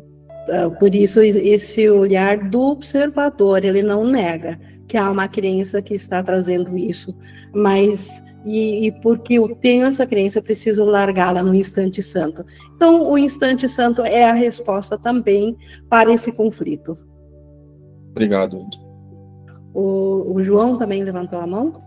[0.79, 6.23] por isso, esse olhar do observador, ele não nega que há uma crença que está
[6.23, 7.15] trazendo isso,
[7.53, 12.45] mas e, e, porque eu tenho essa crença, eu preciso largá-la no instante santo.
[12.77, 15.57] Então, o instante santo é a resposta também
[15.91, 16.95] para esse conflito.
[18.11, 18.65] Obrigado.
[19.75, 21.83] O, o João também levantou a mão?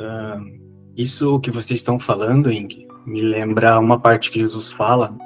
[0.00, 0.60] Uh,
[0.96, 5.16] isso que vocês estão falando, Ing, me lembra uma parte que Jesus fala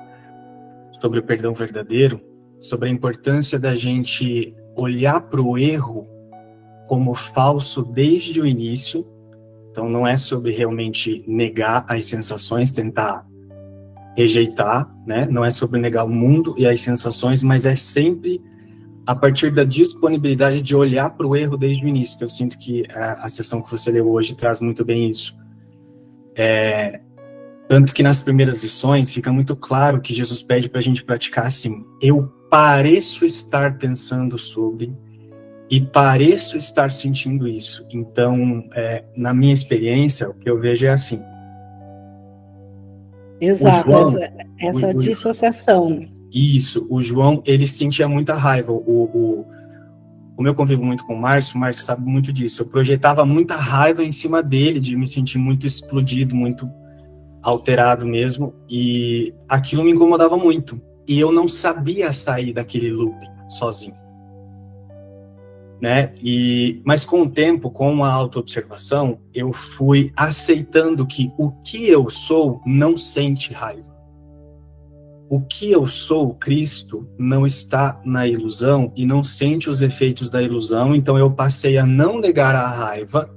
[1.00, 2.20] sobre o perdão verdadeiro,
[2.60, 6.06] sobre a importância da gente olhar para o erro
[6.86, 9.06] como falso desde o início.
[9.70, 13.26] Então, não é sobre realmente negar as sensações, tentar
[14.16, 15.28] rejeitar, né?
[15.30, 18.42] Não é sobre negar o mundo e as sensações, mas é sempre
[19.06, 22.18] a partir da disponibilidade de olhar para o erro desde o início.
[22.18, 25.36] Que eu sinto que a, a sessão que você leu hoje traz muito bem isso.
[26.36, 27.00] É,
[27.68, 31.46] tanto que nas primeiras lições fica muito claro que Jesus pede para a gente praticar
[31.46, 34.96] assim: eu pareço estar pensando sobre
[35.70, 37.86] e pareço estar sentindo isso.
[37.90, 41.20] Então, é, na minha experiência, o que eu vejo é assim.
[43.38, 46.08] Exato, João, essa, essa o, dissociação.
[46.32, 48.72] Isso, o João, ele sentia muita raiva.
[48.72, 49.46] O, o,
[50.34, 52.62] como eu convivo muito com o Márcio, o Márcio sabe muito disso.
[52.62, 56.68] Eu projetava muita raiva em cima dele, de me sentir muito explodido, muito
[57.48, 60.80] alterado mesmo, e aquilo me incomodava muito.
[61.06, 63.94] E eu não sabia sair daquele looping sozinho.
[65.80, 66.12] Né?
[66.20, 72.10] E mas com o tempo, com a autoobservação, eu fui aceitando que o que eu
[72.10, 73.96] sou não sente raiva.
[75.30, 80.42] O que eu sou, Cristo, não está na ilusão e não sente os efeitos da
[80.42, 83.30] ilusão, então eu passei a não negar a raiva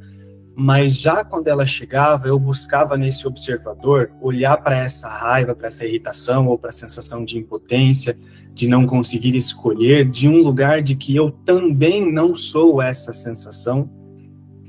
[0.61, 5.83] mas já quando ela chegava, eu buscava nesse observador olhar para essa raiva, para essa
[5.83, 8.15] irritação ou para a sensação de impotência,
[8.53, 13.89] de não conseguir escolher, de um lugar de que eu também não sou essa sensação.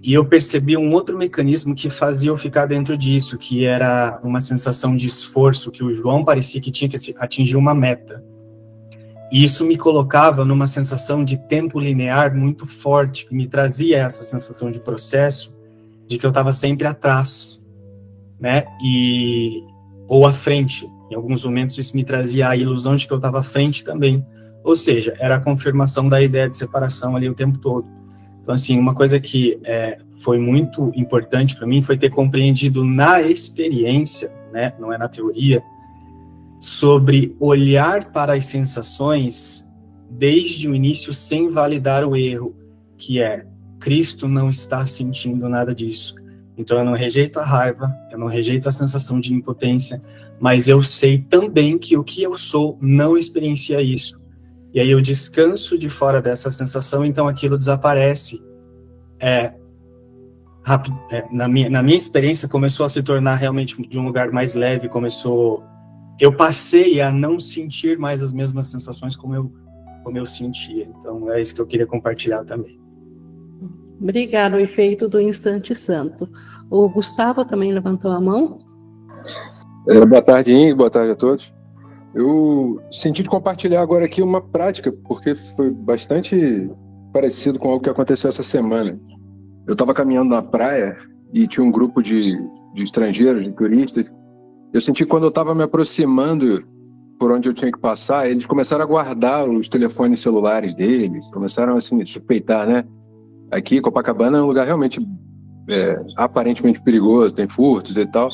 [0.02, 4.40] E eu percebi um outro mecanismo que fazia eu ficar dentro disso, que era uma
[4.40, 8.24] sensação de esforço, que o João parecia que tinha que atingir uma meta.
[9.30, 14.22] E isso me colocava numa sensação de tempo linear muito forte, que me trazia essa
[14.22, 15.60] sensação de processo
[16.12, 17.66] de que eu estava sempre atrás,
[18.38, 18.64] né?
[18.84, 19.62] E
[20.06, 20.86] ou à frente.
[21.10, 24.24] Em alguns momentos isso me trazia a ilusão de que eu estava à frente também.
[24.62, 27.86] Ou seja, era a confirmação da ideia de separação ali o tempo todo.
[28.42, 33.22] Então, assim, uma coisa que é, foi muito importante para mim foi ter compreendido na
[33.22, 35.62] experiência, né, não é na teoria,
[36.60, 39.66] sobre olhar para as sensações
[40.10, 42.54] desde o início sem validar o erro,
[42.98, 43.46] que é
[43.82, 46.14] Cristo não está sentindo nada disso.
[46.56, 50.00] Então eu não rejeito a raiva, eu não rejeito a sensação de impotência,
[50.40, 54.20] mas eu sei também que o que eu sou não experiencia isso.
[54.72, 58.40] E aí eu descanso de fora dessa sensação, então aquilo desaparece.
[59.18, 59.52] É,
[61.10, 64.54] é, na, minha, na minha experiência, começou a se tornar realmente de um lugar mais
[64.54, 65.64] leve, começou.
[66.20, 69.52] Eu passei a não sentir mais as mesmas sensações como eu,
[70.04, 70.88] como eu sentia.
[70.98, 72.81] Então é isso que eu queria compartilhar também.
[74.02, 76.28] Obrigado, o efeito do instante santo.
[76.68, 78.58] O Gustavo também levantou a mão.
[79.88, 81.54] É, boa tarde, Ingo, boa tarde a todos.
[82.12, 86.68] Eu senti de compartilhar agora aqui uma prática, porque foi bastante
[87.12, 88.98] parecido com o que aconteceu essa semana.
[89.68, 90.96] Eu estava caminhando na praia
[91.32, 92.36] e tinha um grupo de,
[92.74, 94.04] de estrangeiros, de turistas.
[94.72, 96.64] Eu senti quando eu estava me aproximando
[97.20, 101.76] por onde eu tinha que passar, eles começaram a guardar os telefones celulares deles, começaram
[101.76, 102.84] assim, a suspeitar, né?
[103.52, 104.98] Aqui, Copacabana é um lugar realmente
[105.68, 108.30] é, aparentemente perigoso, tem furtos e tal.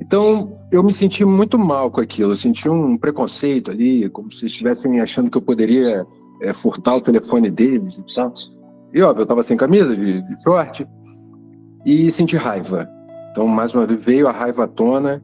[0.00, 2.32] Então, eu me senti muito mal com aquilo.
[2.32, 6.06] Eu senti um preconceito ali, como se estivessem achando que eu poderia
[6.42, 8.34] é, furtar o telefone deles e tal.
[8.92, 10.86] E, óbvio, eu estava sem camisa, de, de short,
[11.84, 12.88] e senti raiva.
[13.30, 15.22] Então, mais uma vez, veio a raiva à tona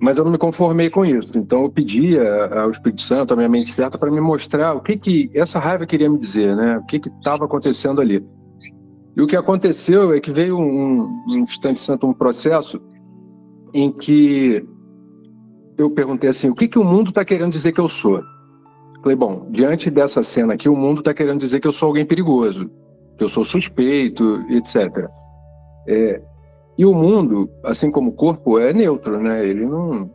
[0.00, 1.38] mas eu não me conformei com isso.
[1.38, 4.96] Então eu pedi ao Espírito Santo, a minha mente certa, para me mostrar o que
[4.96, 6.78] que essa raiva queria me dizer, né?
[6.78, 8.24] O que que estava acontecendo ali.
[9.16, 12.80] E o que aconteceu é que veio um, um instante santo um processo
[13.74, 14.64] em que
[15.76, 18.22] eu perguntei assim: o que, que o mundo está querendo dizer que eu sou?
[19.02, 22.04] Falei, bom, diante dessa cena aqui, o mundo está querendo dizer que eu sou alguém
[22.04, 22.70] perigoso,
[23.16, 25.06] que eu sou suspeito, etc.
[25.88, 26.18] É,
[26.80, 29.46] e o mundo, assim como o corpo, é neutro, né?
[29.46, 30.10] Ele não,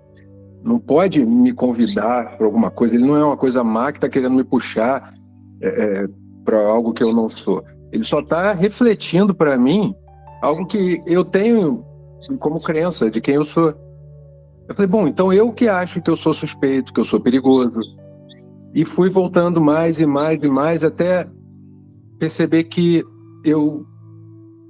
[0.64, 4.10] não pode me convidar para alguma coisa, ele não é uma coisa má que está
[4.10, 5.14] querendo me puxar
[5.62, 6.08] é, é
[6.44, 7.64] para algo que eu não sou.
[7.92, 9.94] Ele só está refletindo para mim
[10.42, 11.86] algo que eu tenho
[12.40, 13.76] como crença de quem eu sou.
[14.68, 17.80] Eu falei, bom, então eu que acho que eu sou suspeito, que eu sou perigoso,
[18.74, 21.28] e fui voltando mais e mais e mais até
[22.18, 23.06] perceber que
[23.44, 23.86] eu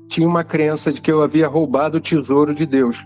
[0.07, 3.05] tinha uma crença de que eu havia roubado o tesouro de Deus.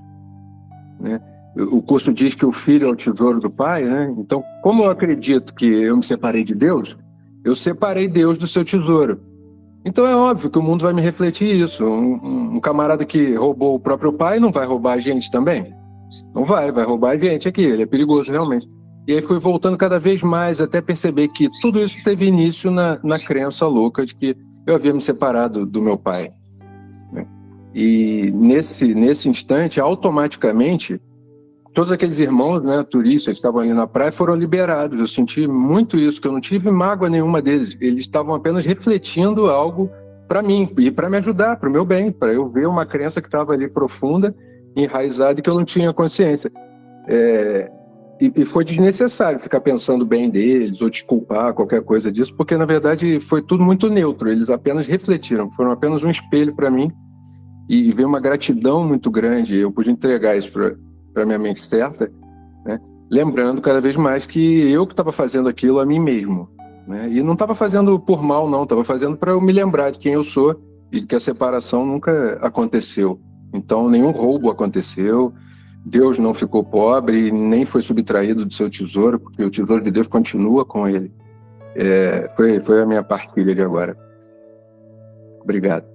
[1.00, 1.20] Né?
[1.56, 4.14] O curso diz que o filho é o tesouro do pai, né?
[4.18, 6.98] Então, como eu acredito que eu me separei de Deus,
[7.44, 9.20] eu separei Deus do seu tesouro.
[9.84, 11.86] Então é óbvio que o mundo vai me refletir isso.
[11.86, 15.74] Um, um, camarada que roubou o próprio pai não vai roubar a gente também?
[16.36, 17.62] Não vai, vai roubar a gente aqui.
[17.62, 18.68] Ele é perigoso realmente.
[19.08, 23.00] E aí fui voltando cada vez mais até perceber que tudo isso teve início na,
[23.04, 24.36] na crença louca de que
[24.68, 26.32] eu havia me separado do meu pai.
[27.74, 31.00] E nesse, nesse instante, automaticamente,
[31.74, 35.00] todos aqueles irmãos, né, turistas que estavam ali na praia, foram liberados.
[35.00, 37.76] Eu senti muito isso, que eu não tive mágoa nenhuma deles.
[37.80, 39.90] Eles estavam apenas refletindo algo
[40.28, 43.22] para mim e para me ajudar, para o meu bem, para eu ver uma crença
[43.22, 44.36] que estava ali profunda,
[44.76, 46.52] enraizada e que eu não tinha consciência.
[47.08, 47.72] É,
[48.22, 52.66] e, e, foi desnecessário ficar pensando bem deles ou desculpar qualquer coisa disso, porque na
[52.66, 54.30] verdade foi tudo muito neutro.
[54.30, 56.92] Eles apenas refletiram, foram apenas um espelho para mim
[57.70, 59.56] e, veio uma gratidão muito grande.
[59.56, 60.52] Eu pude entregar isso
[61.14, 62.12] para minha mente certa,
[62.66, 62.80] né?
[63.10, 66.50] lembrando cada vez mais que eu que estava fazendo aquilo a mim mesmo.
[66.88, 67.08] Né?
[67.12, 70.14] E não estava fazendo por mal, não, estava fazendo para eu me lembrar de quem
[70.14, 70.60] eu sou
[70.92, 73.20] e que a separação nunca aconteceu.
[73.54, 75.32] Então, nenhum roubo aconteceu,
[75.86, 80.08] Deus não ficou pobre nem foi subtraído do seu tesouro, porque o tesouro de Deus
[80.08, 81.12] continua com ele.
[81.76, 83.96] É, foi, foi a minha partilha de agora.
[85.42, 85.86] Obrigado.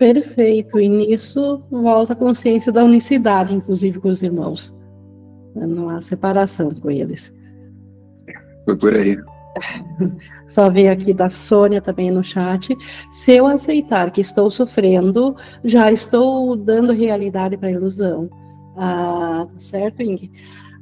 [0.00, 0.80] Perfeito.
[0.80, 4.74] E nisso volta a consciência da unicidade, inclusive com os irmãos.
[5.54, 7.30] Não há separação com eles.
[8.64, 9.18] Foi por aí.
[10.48, 12.74] Só vi aqui da Sônia também no chat.
[13.10, 18.30] Se eu aceitar que estou sofrendo, já estou dando realidade para a ilusão.
[18.78, 20.30] Ah, certo, Ing?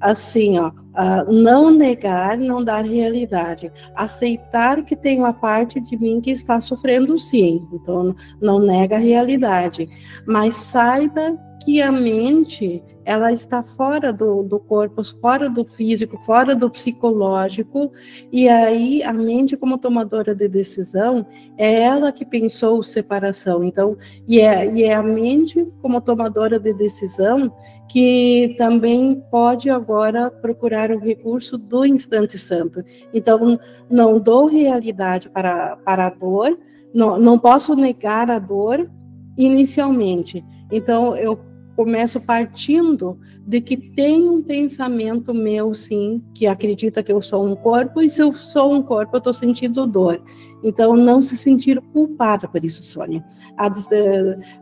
[0.01, 3.73] Assim, ó, ah, não negar, não dar realidade.
[3.95, 7.67] Aceitar que tem uma parte de mim que está sofrendo sim.
[7.73, 9.89] Então, não nega a realidade.
[10.27, 11.39] Mas saiba
[11.69, 17.93] que a mente ela está fora do, do corpo, fora do físico, fora do psicológico,
[18.33, 21.27] e aí a mente, como tomadora de decisão,
[21.59, 23.63] é ela que pensou separação.
[23.63, 27.53] Então, e é, e é a mente, como tomadora de decisão,
[27.87, 32.83] que também pode agora procurar o recurso do instante santo.
[33.13, 36.59] Então, não dou realidade para, para a dor,
[36.95, 38.91] não, não posso negar a dor
[39.37, 40.43] inicialmente.
[40.71, 41.39] Então, eu
[41.79, 47.55] começo partindo de que tem um pensamento meu, sim, que acredita que eu sou um
[47.55, 50.21] corpo, e se eu sou um corpo, eu estou sentindo dor.
[50.65, 53.25] Então, não se sentir culpada por isso, Sônia.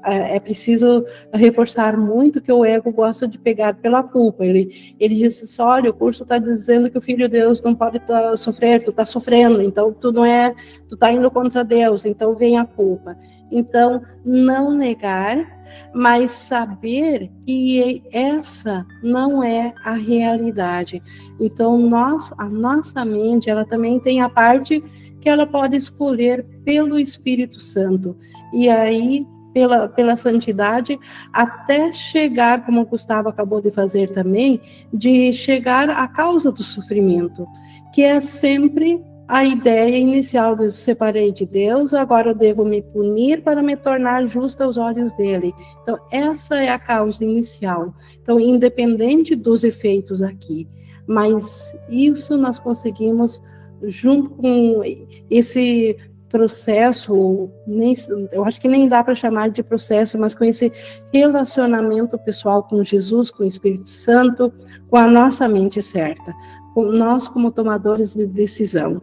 [0.05, 4.45] É preciso reforçar muito que o ego gosta de pegar pela culpa.
[4.45, 7.75] Ele, ele diz assim, olha, o curso está dizendo que o Filho de Deus não
[7.75, 10.55] pode tá, sofrer, tu está sofrendo, então tu não é,
[10.87, 13.17] tu está indo contra Deus, então vem a culpa.
[13.51, 15.56] Então, não negar
[15.95, 21.03] mas saber que essa não é a realidade.
[21.41, 24.83] Então, nós, a nossa mente, ela também tem a parte
[25.21, 28.17] que ela pode escolher pelo Espírito Santo.
[28.53, 30.99] E aí, pela, pela santidade,
[31.33, 34.61] até chegar, como o Gustavo acabou de fazer também,
[34.93, 37.47] de chegar à causa do sofrimento,
[37.95, 43.43] que é sempre a ideia inicial de separei de Deus, agora eu devo me punir
[43.43, 45.53] para me tornar justa aos olhos dele.
[45.83, 47.93] Então, essa é a causa inicial.
[48.23, 50.69] Então, independente dos efeitos aqui,
[51.07, 53.43] mas isso nós conseguimos
[53.83, 54.83] junto com
[55.29, 55.97] esse
[56.29, 57.95] processo, nem,
[58.31, 60.73] eu acho que nem dá para chamar de processo, mas com esse
[61.13, 64.53] relacionamento pessoal com Jesus, com o Espírito Santo,
[64.89, 66.35] com a nossa mente certa,
[66.75, 69.01] com nós como tomadores de decisão.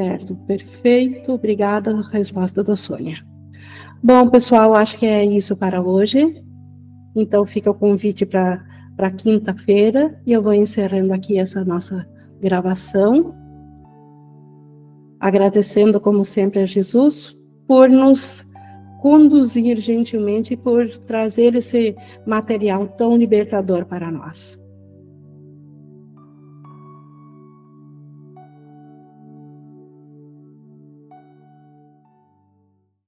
[0.00, 1.32] Certo, perfeito.
[1.32, 3.22] Obrigada a resposta da Sônia.
[4.02, 6.42] Bom, pessoal, acho que é isso para hoje.
[7.14, 12.08] Então, fica o convite para quinta-feira e eu vou encerrando aqui essa nossa
[12.40, 13.34] gravação.
[15.20, 17.36] Agradecendo, como sempre, a Jesus
[17.68, 18.42] por nos
[19.02, 21.94] conduzir gentilmente e por trazer esse
[22.26, 24.58] material tão libertador para nós.